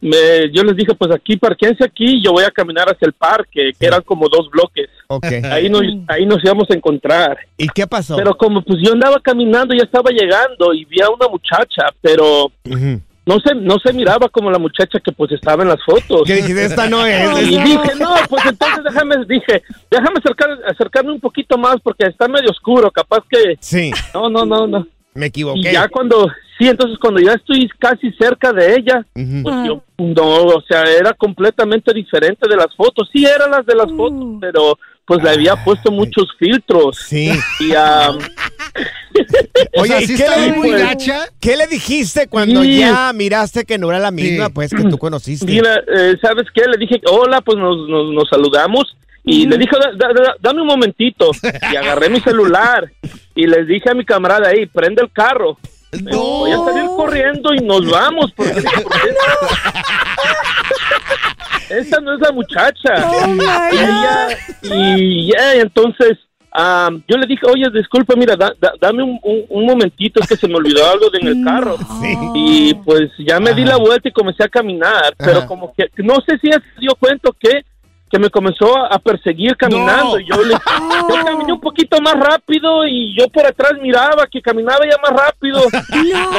me, 0.00 0.50
yo 0.52 0.62
les 0.62 0.76
dije, 0.76 0.94
pues 0.94 1.10
aquí, 1.14 1.36
parquense 1.36 1.84
aquí, 1.84 2.22
yo 2.22 2.32
voy 2.32 2.44
a 2.44 2.50
caminar 2.50 2.88
hacia 2.88 3.06
el 3.06 3.12
parque, 3.12 3.72
que 3.78 3.86
eran 3.86 4.02
como 4.02 4.28
dos 4.28 4.48
bloques. 4.50 4.88
Ahí 5.50 5.68
nos, 5.68 5.82
ahí 6.08 6.26
nos 6.26 6.42
íbamos 6.42 6.68
a 6.70 6.74
encontrar. 6.74 7.38
¿Y 7.56 7.68
qué 7.68 7.86
pasó? 7.86 8.16
Pero 8.16 8.36
como 8.36 8.62
pues 8.62 8.80
yo 8.82 8.92
andaba 8.92 9.20
caminando, 9.20 9.74
ya 9.74 9.84
estaba 9.84 10.10
llegando 10.10 10.74
y 10.74 10.84
vi 10.84 11.00
a 11.00 11.08
una 11.08 11.28
muchacha, 11.28 11.86
pero 12.00 12.50
no 13.26 13.40
se, 13.40 13.54
no 13.54 13.76
se 13.84 13.92
miraba 13.92 14.28
como 14.28 14.50
la 14.50 14.58
muchacha 14.58 14.98
que 15.00 15.12
pues 15.12 15.32
estaba 15.32 15.62
en 15.62 15.68
las 15.70 15.82
fotos. 15.84 16.28
Esta 16.28 16.88
no 16.88 17.04
es. 17.06 17.42
Y 17.42 17.58
dije, 17.58 17.90
no, 18.00 18.14
pues 18.28 18.46
entonces 18.46 18.84
déjame, 18.84 19.16
dije, 19.28 19.62
déjame 19.90 20.18
acercar, 20.18 20.50
acercarme 20.68 21.12
un 21.12 21.20
poquito 21.20 21.58
más 21.58 21.76
porque 21.82 22.06
está 22.06 22.28
medio 22.28 22.50
oscuro, 22.50 22.90
capaz 22.90 23.20
que... 23.28 23.56
Sí, 23.60 23.90
No, 24.14 24.28
no, 24.28 24.44
no, 24.44 24.66
no. 24.66 24.86
Me 25.16 25.26
Y 25.26 25.28
equivoqué. 25.28 25.72
ya 25.72 25.88
cuando, 25.88 26.28
sí, 26.58 26.68
entonces 26.68 26.98
cuando 26.98 27.20
ya 27.20 27.32
estoy 27.32 27.68
casi 27.78 28.10
cerca 28.12 28.52
de 28.52 28.74
ella, 28.76 29.04
pues 29.12 29.54
yo, 29.66 29.82
no, 29.98 30.44
o 30.44 30.62
sea, 30.68 30.82
era 30.84 31.12
completamente 31.14 31.92
diferente 31.92 32.48
de 32.48 32.56
las 32.56 32.74
fotos. 32.76 33.08
Sí, 33.12 33.24
eran 33.24 33.50
las 33.50 33.64
de 33.66 33.74
las 33.74 33.90
Uh. 33.90 33.96
fotos, 33.96 34.26
pero 34.40 34.78
pues 35.06 35.22
le 35.22 35.30
había 35.30 35.54
puesto 35.64 35.90
muchos 35.92 36.26
filtros. 36.38 36.96
Sí. 36.98 37.30
Y 37.60 37.70
um, 37.72 38.18
Oye, 39.80 40.02
¿y 40.02 40.06
sí 40.06 40.16
qué 40.16 40.24
está 40.24 40.36
le- 40.40 40.52
muy 40.52 40.70
gacha. 40.72 41.26
¿Qué 41.40 41.56
le 41.56 41.66
dijiste 41.66 42.28
cuando 42.28 42.62
Sí. 42.62 42.78
ya 42.80 43.12
miraste 43.14 43.64
que 43.64 43.78
no 43.78 43.88
era 43.90 43.98
la 43.98 44.10
misma, 44.10 44.46
Sí. 44.46 44.52
pues, 44.54 44.74
que 44.74 44.82
tú 44.84 44.98
conociste? 44.98 45.46
mira, 45.46 45.76
eh, 45.96 46.16
¿sabes 46.20 46.46
qué? 46.54 46.62
Le 46.66 46.76
dije, 46.78 47.00
hola, 47.10 47.40
pues 47.40 47.56
nos, 47.58 47.88
nos, 47.88 48.12
nos 48.12 48.28
saludamos. 48.28 48.96
Y 49.28 49.46
le 49.46 49.58
dije, 49.58 49.76
"Da- 49.78 49.90
da- 50.08 50.14
da- 50.22 50.36
dame 50.40 50.62
un 50.62 50.68
momentito. 50.68 51.30
Y 51.72 51.76
agarré 51.76 52.08
mi 52.08 52.20
celular 52.20 52.90
y 53.34 53.46
les 53.46 53.66
dije 53.66 53.90
a 53.90 53.94
mi 53.94 54.04
camarada 54.04 54.48
ahí, 54.48 54.66
prende 54.66 55.02
el 55.02 55.12
carro. 55.12 55.58
No. 56.02 56.16
Voy 56.18 56.52
a 56.52 56.58
salir 56.58 56.84
corriendo 56.96 57.52
y 57.54 57.58
nos 57.58 57.90
vamos. 57.90 58.32
Porque, 58.32 58.52
porque 58.84 59.10
esta 61.70 62.00
no 62.00 62.14
es 62.14 62.20
la 62.20 62.32
muchacha. 62.32 63.10
Oh 63.10 63.26
Y 63.72 63.76
ella, 63.76 64.28
y 64.62 65.32
ya, 65.32 65.54
entonces, 65.54 66.18
am, 66.52 67.02
yo 67.08 67.16
le 67.16 67.26
dije, 67.26 67.42
oye, 67.46 67.68
disculpa, 67.72 68.14
mira, 68.16 68.36
da- 68.36 68.54
da- 68.60 68.74
dame 68.80 69.02
un, 69.02 69.18
un- 69.22 69.44
un 69.48 69.66
momentito, 69.66 70.20
es 70.20 70.28
que 70.28 70.36
se 70.36 70.46
me 70.48 70.54
olvidó 70.56 70.88
algo 70.88 71.10
de 71.10 71.18
en 71.18 71.26
el 71.28 71.44
carro. 71.44 71.76
Y 72.34 72.74
pues 72.74 73.10
ya 73.18 73.40
me 73.40 73.52
di 73.54 73.64
la 73.64 73.76
vuelta 73.76 74.08
y 74.08 74.12
comencé 74.12 74.44
a 74.44 74.48
caminar, 74.48 75.14
pero 75.18 75.38
Ajá. 75.38 75.46
como 75.46 75.72
que, 75.74 75.88
no 75.98 76.16
sé 76.26 76.38
si 76.38 76.48
ella 76.48 76.60
se 76.74 76.80
dio 76.80 76.94
cuenta 76.98 77.30
que 77.38 77.62
que 78.10 78.18
me 78.18 78.30
comenzó 78.30 78.76
a, 78.76 78.98
perseguir 78.98 79.56
caminando. 79.56 80.12
No. 80.16 80.20
Y 80.20 80.26
yo, 80.28 80.42
le, 80.44 80.54
yo 81.08 81.24
caminé 81.24 81.52
un 81.52 81.60
poquito 81.60 82.00
más 82.00 82.14
rápido 82.14 82.86
y 82.86 83.14
yo 83.18 83.28
por 83.28 83.44
atrás 83.46 83.72
miraba 83.82 84.26
que 84.30 84.40
caminaba 84.40 84.80
ya 84.84 84.96
más 85.02 85.12
rápido. 85.26 85.60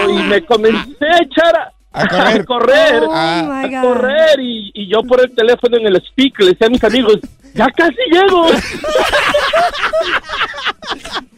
Y 0.10 0.13
me 0.23 0.41
comencé 0.45 1.06
a 1.06 1.17
echar 1.23 1.56
a, 1.58 1.73
A 1.93 2.08
correr. 2.08 2.45
correr, 2.45 3.03
Oh 3.03 3.12
a 3.13 3.43
my 3.43 3.69
God. 3.75 3.82
correr 3.84 4.39
y, 4.39 4.71
y 4.73 4.88
yo 4.91 5.01
por 5.03 5.19
el 5.21 5.32
teléfono 5.36 5.77
en 5.77 5.88
el 5.88 5.95
speaker 5.97 6.45
le 6.45 6.51
decía 6.51 6.67
a 6.67 6.69
mis 6.69 6.84
amigos, 6.84 7.17
ya 7.53 7.67
casi 7.71 7.95
llego. 8.12 8.45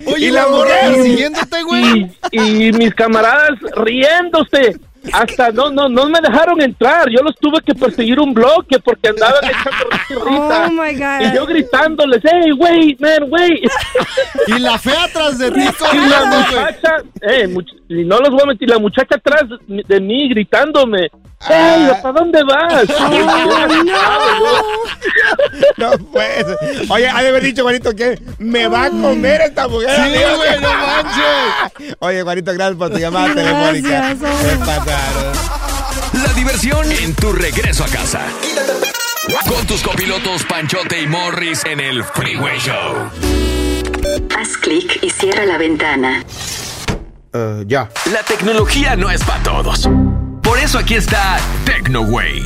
Oye, 0.05 0.27
¿Y 0.27 0.31
la 0.31 0.47
mujer 0.47 0.89
mujer? 0.89 1.03
siguiéndote, 1.03 1.63
güey. 1.63 2.11
y, 2.31 2.67
y 2.67 2.71
mis 2.73 2.93
camaradas 2.95 3.51
riéndose. 3.75 4.79
Hasta 5.13 5.51
no, 5.51 5.69
no, 5.69 5.89
no 5.89 6.07
me 6.09 6.19
dejaron 6.21 6.61
entrar. 6.61 7.09
Yo 7.09 7.21
los 7.23 7.35
tuve 7.35 7.59
que 7.61 7.73
perseguir 7.73 8.19
un 8.19 8.33
bloque 8.33 8.79
porque 8.79 9.09
andaban 9.09 9.35
echando 9.43 10.21
risa. 10.25 10.65
Oh 10.67 10.71
my 10.71 10.93
God. 10.93 11.21
Y 11.31 11.35
yo 11.35 11.45
gritándoles, 11.45 12.21
hey, 12.23 12.51
wait, 12.53 12.99
man, 12.99 13.25
wait. 13.29 13.63
Y 14.47 14.59
la 14.59 14.77
fea 14.77 15.03
atrás 15.05 15.37
de 15.39 15.51
ti 15.51 15.61
Y 15.61 15.97
la 16.09 16.25
muchacha, 16.25 16.97
eh, 17.21 17.47
much- 17.47 17.75
y 17.89 18.03
no 18.05 18.19
los 18.19 18.29
voy 18.29 18.41
a 18.43 18.47
mentir, 18.47 18.69
la 18.69 18.79
muchacha 18.79 19.15
atrás 19.15 19.43
de 19.67 19.99
mí 19.99 20.29
gritándome, 20.29 21.09
hey, 21.47 21.89
¿para 22.01 22.19
dónde 22.19 22.43
vas? 22.43 22.83
No 25.77 25.91
puede 26.11 26.43
ser. 26.43 26.57
Oye, 26.89 27.07
ha 27.07 27.21
de 27.21 27.29
haber 27.29 27.43
dicho, 27.43 27.63
Juanito, 27.63 27.95
que 27.95 28.19
me 28.37 28.67
va 28.67 28.85
a 28.85 28.89
comer 28.89 29.41
esta 29.41 29.67
mujer. 29.67 29.89
Sí, 29.95 30.35
güey, 30.35 30.61
no 30.61 30.73
manches. 30.73 31.95
Oye, 31.99 32.21
Juanito, 32.21 32.53
gracias 32.53 32.77
por 32.77 32.89
tu 32.91 32.97
llamada 32.97 33.33
Gracias, 33.33 33.45
telefónica. 33.45 34.15
Qué 34.41 34.55
pasaron. 34.57 35.33
La 36.13 36.33
diversión 36.33 36.49
diversión 36.79 36.91
en 36.91 37.15
tu 37.15 37.31
regreso 37.31 37.83
a 37.83 37.87
casa. 37.87 38.21
Con 39.47 39.65
tus 39.67 39.81
copilotos 39.81 40.43
Panchote 40.43 41.01
y 41.01 41.07
Morris 41.07 41.63
en 41.65 41.79
el 41.79 42.03
Freeway 42.03 42.59
Show. 42.59 43.09
Haz 44.37 44.57
clic 44.57 44.99
y 45.01 45.09
cierra 45.09 45.45
la 45.45 45.57
ventana. 45.57 46.23
ya. 47.65 47.89
La 48.11 48.23
tecnología 48.23 48.95
no 48.95 49.09
es 49.09 49.23
para 49.23 49.43
todos. 49.43 49.87
Por 50.49 50.57
eso 50.57 50.79
aquí 50.79 50.95
está 50.95 51.37
TecnoWay. 51.63 52.41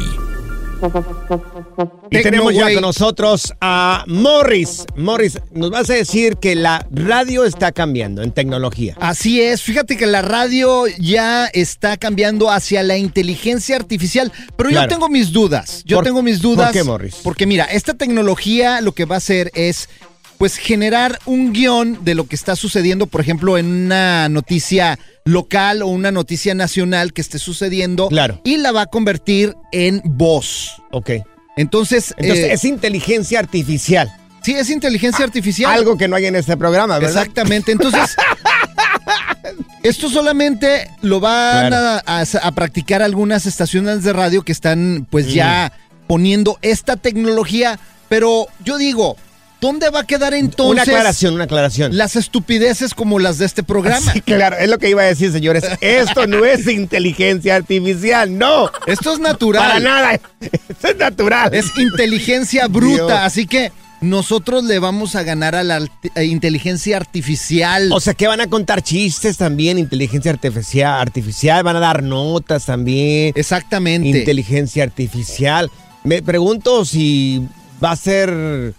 Y 2.11 2.21
tenemos 2.21 2.53
ya 2.53 2.73
con 2.73 2.81
nosotros 2.81 3.53
a 3.61 4.03
Morris. 4.07 4.83
Morris, 4.97 5.39
nos 5.53 5.69
vas 5.69 5.89
a 5.89 5.93
decir 5.93 6.35
que 6.35 6.53
la 6.55 6.85
radio 6.91 7.45
está 7.45 7.71
cambiando 7.71 8.21
en 8.21 8.33
tecnología. 8.33 8.97
Así 8.99 9.41
es, 9.41 9.61
fíjate 9.61 9.95
que 9.95 10.05
la 10.05 10.21
radio 10.21 10.83
ya 10.99 11.45
está 11.45 11.95
cambiando 11.95 12.51
hacia 12.51 12.83
la 12.83 12.97
inteligencia 12.97 13.77
artificial, 13.77 14.33
pero 14.57 14.69
Claro. 14.71 14.89
yo 14.89 14.95
tengo 14.95 15.07
mis 15.07 15.31
dudas. 15.31 15.83
Yo 15.85 15.95
¿Por- 15.97 16.03
tengo 16.03 16.21
mis 16.21 16.41
dudas. 16.41 16.65
por 16.67 16.73
qué, 16.73 16.83
Morris? 16.83 17.15
Porque 17.23 17.45
mira, 17.45 17.63
esta 17.63 17.93
tecnología 17.93 18.81
lo 18.81 18.91
que 18.91 19.05
va 19.05 19.15
a 19.15 19.19
hacer 19.19 19.49
es 19.55 19.87
pues 20.43 20.57
generar 20.57 21.19
un 21.25 21.53
guion 21.53 22.03
de 22.03 22.15
lo 22.15 22.25
que 22.27 22.35
está 22.35 22.57
sucediendo, 22.57 23.07
por 23.07 23.21
ejemplo, 23.21 23.57
en 23.57 23.65
una 23.85 24.27
noticia 24.27 24.99
local 25.23 25.81
o 25.81 25.87
una 25.87 26.11
noticia 26.11 26.53
nacional 26.53 27.13
que 27.13 27.21
esté 27.21 27.39
sucediendo 27.39 28.09
Claro. 28.09 28.41
y 28.43 28.57
la 28.57 28.73
va 28.73 28.81
a 28.81 28.85
convertir 28.87 29.55
en 29.71 30.01
voz. 30.03 30.81
Ok. 30.91 31.11
Entonces, 31.55 32.13
Entonces, 32.17 32.43
eh, 32.45 32.51
es 32.55 32.65
inteligencia 32.65 33.39
artificial. 33.39 34.11
sí, 34.41 34.53
es 34.53 34.69
inteligencia 34.69 35.23
artificial. 35.23 35.71
Algo 35.71 35.95
que 35.95 36.09
no 36.09 36.17
hay 36.17 36.25
en 36.25 36.35
este 36.35 36.57
programa, 36.57 36.99
¿verdad? 36.99 37.21
Exactamente. 37.21 37.71
Entonces, 37.71 38.13
esto 39.83 40.09
solamente 40.09 40.89
lo 41.03 41.21
van 41.21 41.67
Claro. 41.69 42.01
a, 42.05 42.19
a- 42.19 42.47
a 42.47 42.51
practicar 42.51 43.01
algunas 43.01 43.45
estaciones 43.45 44.03
de 44.03 44.11
radio 44.11 44.41
que 44.43 44.51
están 44.51 45.07
pues 45.09 45.33
ya 45.33 45.71
poniendo 46.07 46.59
esta 46.61 46.97
tecnología. 46.97 47.79
Pero 48.09 48.47
yo 48.65 48.77
digo, 48.77 49.15
¿dónde 49.63 49.89
va 49.89 50.01
a 50.01 50.03
quedar 50.05 50.33
entonces 50.33 50.73
Una 50.73 50.81
aclaración, 50.81 51.35
una 51.35 51.45
aclaración. 51.45 51.95
las 51.95 52.17
estupideces 52.17 52.93
como 52.93 53.17
las 53.17 53.37
de 53.37 53.45
este 53.45 53.63
programa? 53.63 54.11
Sí, 54.11 54.19
claro, 54.19 54.57
es 54.57 54.69
lo 54.69 54.77
que 54.77 54.89
iba 54.89 55.03
a 55.03 55.05
decir, 55.05 55.31
señores. 55.31 55.63
Esto 55.81 56.27
no 56.27 56.43
es 56.43 56.67
inteligencia 56.67 57.55
artificial, 57.55 58.37
no. 58.37 58.69
Esto 58.85 59.13
es 59.13 59.19
natural. 59.19 59.63
Para 59.63 59.79
nada. 59.79 60.13
Esto 60.41 60.87
es 60.89 60.97
natural. 60.97 61.53
Es 61.53 61.77
inteligencia 61.77 62.67
bruta. 62.67 63.05
Dios. 63.05 63.11
Así 63.11 63.47
que 63.47 63.71
nosotros 64.01 64.65
le 64.65 64.79
vamos 64.79 65.15
a 65.15 65.23
ganar 65.23 65.55
a 65.55 65.63
la 65.63 65.87
a 66.15 66.23
inteligencia 66.23 66.97
artificial. 66.97 67.89
O 67.93 68.01
sea 68.01 68.13
que 68.13 68.27
van 68.27 68.41
a 68.41 68.47
contar 68.47 68.81
chistes 68.81 69.37
también, 69.37 69.77
inteligencia 69.77 70.31
artificial, 70.31 70.99
artificial, 70.99 71.63
van 71.63 71.77
a 71.77 71.79
dar 71.79 72.03
notas 72.03 72.65
también. 72.65 73.31
Exactamente. 73.33 74.09
Inteligencia 74.09 74.83
artificial. 74.83 75.71
Me 76.03 76.21
pregunto 76.21 76.83
si 76.83 77.47
va 77.81 77.91
a 77.91 77.95
ser 77.95 78.73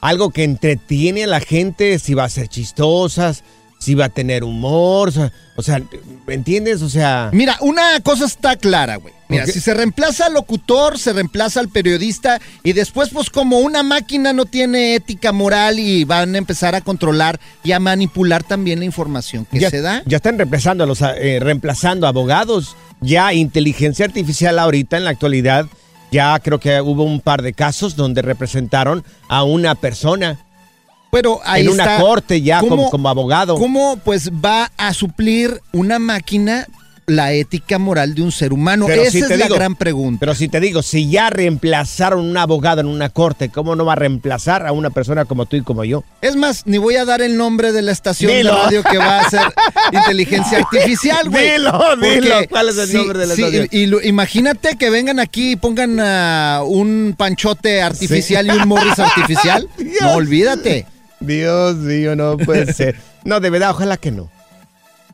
algo 0.00 0.30
que 0.30 0.44
entretiene 0.44 1.24
a 1.24 1.26
la 1.26 1.40
gente, 1.40 1.98
si 1.98 2.14
va 2.14 2.24
a 2.24 2.28
ser 2.28 2.48
chistosas, 2.48 3.42
si 3.78 3.94
va 3.94 4.06
a 4.06 4.08
tener 4.08 4.44
humor, 4.44 5.08
o 5.08 5.12
sea, 5.12 5.32
o 5.56 5.62
sea, 5.62 5.80
¿me 6.26 6.34
entiendes? 6.34 6.82
O 6.82 6.88
sea, 6.88 7.30
Mira, 7.32 7.56
una 7.60 8.00
cosa 8.00 8.26
está 8.26 8.56
clara, 8.56 8.96
güey. 8.96 9.14
Mira, 9.28 9.46
si 9.46 9.60
se 9.60 9.74
reemplaza 9.74 10.26
al 10.26 10.34
locutor, 10.34 10.98
se 10.98 11.12
reemplaza 11.12 11.60
al 11.60 11.68
periodista 11.68 12.40
y 12.62 12.72
después, 12.72 13.10
pues 13.10 13.28
como 13.28 13.58
una 13.58 13.82
máquina 13.82 14.32
no 14.32 14.46
tiene 14.46 14.94
ética 14.94 15.32
moral 15.32 15.78
y 15.78 16.04
van 16.04 16.34
a 16.34 16.38
empezar 16.38 16.74
a 16.74 16.80
controlar 16.80 17.38
y 17.62 17.72
a 17.72 17.78
manipular 17.78 18.42
también 18.42 18.78
la 18.78 18.86
información 18.86 19.44
que 19.44 19.60
ya, 19.60 19.68
se 19.68 19.82
da. 19.82 20.02
ya 20.06 20.16
están 20.16 20.38
reemplazando 20.38 20.84
a 20.84 20.86
los 20.86 21.02
eh, 21.02 21.40
reemplazando 21.40 22.06
abogados, 22.06 22.74
ya 23.02 23.34
inteligencia 23.34 24.06
artificial 24.06 24.58
ahorita 24.58 24.96
en 24.96 25.04
la 25.04 25.10
actualidad. 25.10 25.66
Ya 26.10 26.38
creo 26.40 26.58
que 26.58 26.80
hubo 26.80 27.02
un 27.04 27.20
par 27.20 27.42
de 27.42 27.52
casos 27.52 27.94
donde 27.96 28.22
representaron 28.22 29.04
a 29.28 29.42
una 29.44 29.74
persona 29.74 30.38
Pero 31.10 31.40
ahí 31.44 31.66
en 31.66 31.72
una 31.72 31.84
está. 31.84 32.00
corte 32.00 32.40
ya 32.42 32.60
¿Cómo- 32.60 32.70
como, 32.76 32.90
como 32.90 33.08
abogado. 33.08 33.56
¿Cómo 33.56 33.98
pues 34.04 34.30
va 34.30 34.70
a 34.76 34.92
suplir 34.94 35.60
una 35.72 35.98
máquina 35.98 36.66
la 37.08 37.32
ética 37.32 37.78
moral 37.78 38.14
de 38.14 38.22
un 38.22 38.30
ser 38.30 38.52
humano? 38.52 38.86
Pero 38.86 39.02
Esa 39.02 39.10
si 39.10 39.18
es 39.18 39.28
la 39.30 39.36
digo- 39.46 39.54
gran 39.56 39.74
pregunta. 39.74 40.20
Pero 40.20 40.34
si 40.34 40.46
te 40.48 40.60
digo, 40.60 40.82
si 40.82 41.10
ya 41.10 41.30
reemplazaron 41.30 42.20
a 42.20 42.22
un 42.30 42.36
abogado 42.36 42.80
en 42.80 42.86
una 42.86 43.08
corte, 43.08 43.48
¿cómo 43.48 43.74
no 43.74 43.84
va 43.84 43.94
a 43.94 43.96
reemplazar 43.96 44.66
a 44.66 44.72
una 44.72 44.90
persona 44.90 45.24
como 45.24 45.46
tú 45.46 45.56
y 45.56 45.62
como 45.62 45.84
yo? 45.84 46.04
Es 46.22 46.36
más, 46.36 46.66
ni 46.66 46.78
voy 46.78 46.96
a 46.96 47.04
dar 47.04 47.20
el 47.22 47.36
nombre 47.36 47.72
de 47.72 47.82
la 47.82 47.92
estación 47.92 48.30
Dilo. 48.32 48.54
de 48.54 48.62
radio 48.62 48.82
que 48.84 48.98
va 48.98 49.20
a 49.20 49.30
ser 49.30 49.40
inteligencia 49.92 50.58
artificial, 50.58 51.28
güey. 51.30 51.50
Dilo, 51.52 51.96
dilo. 51.96 52.34
¿Cuál 52.50 52.68
es 52.68 52.78
el 52.78 52.88
sí, 52.88 52.96
nombre 52.96 53.18
de 53.18 53.26
la 53.26 53.34
sí, 53.34 53.42
estación? 53.42 53.68
y, 53.72 53.78
y 53.78 53.86
lo- 53.86 54.02
imagínate 54.02 54.76
que 54.76 54.90
vengan 54.90 55.18
aquí 55.18 55.52
y 55.52 55.56
pongan 55.56 55.98
un 56.66 57.14
panchote 57.16 57.82
artificial 57.82 58.46
y 58.46 58.50
un 58.50 58.68
morris 58.68 58.98
artificial. 58.98 59.68
No, 60.00 60.12
olvídate. 60.14 60.86
Dios 61.20 61.76
mío, 61.76 62.14
no 62.14 62.36
puede 62.36 62.72
ser. 62.72 62.96
No, 63.24 63.40
de 63.40 63.50
verdad, 63.50 63.70
ojalá 63.70 63.96
que 63.96 64.10
no. 64.12 64.30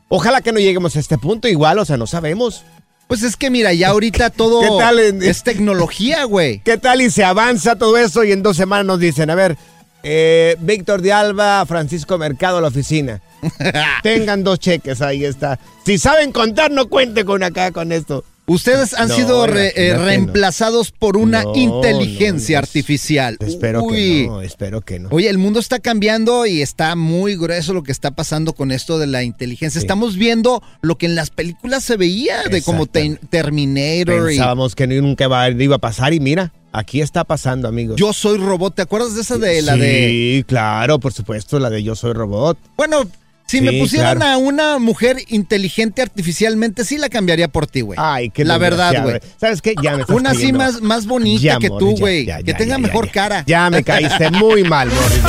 Ojalá 0.07 0.41
que 0.41 0.51
no 0.51 0.59
lleguemos 0.59 0.95
a 0.95 0.99
este 0.99 1.17
punto 1.17 1.47
igual, 1.47 1.79
o 1.79 1.85
sea, 1.85 1.97
no 1.97 2.07
sabemos. 2.07 2.63
Pues 3.07 3.23
es 3.23 3.35
que 3.35 3.49
mira, 3.49 3.73
ya 3.73 3.89
ahorita 3.89 4.29
todo 4.31 4.61
¿Qué 4.61 4.69
tal 4.79 4.99
en- 4.99 5.23
es 5.23 5.43
tecnología, 5.43 6.23
güey. 6.25 6.59
¿Qué 6.63 6.77
tal 6.77 7.01
y 7.01 7.09
se 7.09 7.23
avanza 7.23 7.75
todo 7.77 7.97
eso 7.97 8.23
y 8.23 8.31
en 8.31 8.43
dos 8.43 8.57
semanas 8.57 8.85
nos 8.85 8.99
dicen, 8.99 9.29
a 9.29 9.35
ver, 9.35 9.57
eh, 10.03 10.55
Víctor 10.59 11.01
de 11.01 11.11
Alba, 11.13 11.65
Francisco 11.65 12.17
Mercado 12.17 12.57
a 12.57 12.61
la 12.61 12.67
oficina. 12.67 13.21
Tengan 14.03 14.43
dos 14.43 14.59
cheques, 14.59 15.01
ahí 15.01 15.25
está. 15.25 15.59
Si 15.85 15.97
saben 15.97 16.31
contar, 16.31 16.71
no 16.71 16.87
cuente 16.87 17.25
con 17.25 17.43
acá 17.43 17.71
con 17.71 17.91
esto. 17.91 18.23
Ustedes 18.47 18.93
han 18.93 19.07
No, 19.07 19.15
sido 19.15 19.47
re- 19.47 19.73
eh, 19.75 19.93
no. 19.95 20.05
reemplazados 20.05 20.91
por 20.91 21.17
una 21.17 21.43
No, 21.43 21.55
inteligencia 21.55 22.59
artificial. 22.59 23.37
Espero 23.39 23.83
Uy. 23.83 23.95
que 23.95 24.27
no, 24.27 24.41
espero 24.41 24.81
que 24.81 24.99
no. 24.99 25.09
Oye, 25.11 25.29
el 25.29 25.39
mundo 25.39 25.59
está 25.59 25.79
cambiando 25.79 26.45
y 26.45 26.61
está 26.61 26.95
muy 26.95 27.35
grueso 27.35 27.73
lo 27.73 27.81
que 27.81 27.91
está 27.91 28.11
pasando 28.11 28.53
con 28.53 28.71
esto 28.71 28.99
de 28.99 29.07
la 29.07 29.23
inteligencia. 29.23 29.81
Sí. 29.81 29.85
Estamos 29.85 30.15
viendo 30.15 30.61
lo 30.81 30.97
que 30.97 31.07
en 31.07 31.15
las 31.15 31.31
películas 31.31 31.83
se 31.83 31.97
veía, 31.97 32.43
de 32.43 32.61
como 32.61 32.85
Te- 32.85 33.19
Terminator 33.31 34.31
y 34.31 34.35
Pensábamos 34.35 34.75
que 34.75 34.85
nunca 34.85 35.23
iba, 35.25 35.49
iba 35.49 35.75
a 35.77 35.79
pasar 35.79 36.13
y 36.13 36.19
mira, 36.19 36.53
aquí 36.71 37.01
está 37.01 37.23
pasando, 37.23 37.67
amigos. 37.67 37.95
Yo 37.99 38.13
Soy 38.13 38.37
Robot. 38.37 38.75
¿Te 38.75 38.83
acuerdas 38.83 39.15
de 39.15 39.21
esa 39.21 39.37
de 39.39 39.61
la 39.63 39.73
sí, 39.73 39.79
de... 39.79 40.45
claro, 40.47 40.99
por 40.99 41.13
supuesto, 41.13 41.57
la 41.57 41.71
de 41.71 41.81
Yo 41.81 41.95
Soy 41.95 42.13
Robot. 42.13 42.59
Bueno, 42.77 43.07
si 43.47 43.59
Sí, 43.59 43.63
me 43.63 43.73
pusieran 43.79 44.17
claro. 44.17 44.33
a 44.33 44.37
una 44.37 44.79
mujer 44.79 45.17
inteligente 45.27 46.01
artificialmente, 46.01 46.83
sí 46.83 46.97
la 46.97 47.09
cambiaría 47.09 47.47
por 47.47 47.67
ti, 47.67 47.81
güey. 47.81 47.97
Ay, 48.01 48.29
qué 48.31 48.43
La 48.43 48.57
verdad, 48.57 49.03
güey. 49.03 49.19
¿Sabes 49.39 49.61
qué? 49.61 49.75
Ya 49.81 49.95
me 49.95 50.01
estás 50.01 50.15
Una 50.15 50.31
así 50.31 50.51
más, 50.51 50.81
más 50.81 51.05
bonita 51.05 51.41
Ya, 51.43 51.59
que 51.59 51.69
tú, 51.69 51.95
güey. 51.97 52.25
Que 52.25 52.43
ya, 52.43 52.57
tenga 52.57 52.75
ya, 52.75 52.79
mejor 52.79 53.05
ya. 53.07 53.11
cara. 53.11 53.43
Ya 53.45 53.69
me 53.69 53.83
caíste 53.83 54.31
muy 54.31 54.63
mal, 54.63 54.89
Morris. 54.89 55.21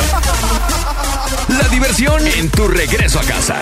La 1.59 1.67
diversión 1.69 2.25
en 2.27 2.49
tu 2.49 2.67
regreso 2.67 3.19
a 3.19 3.23
casa. 3.23 3.61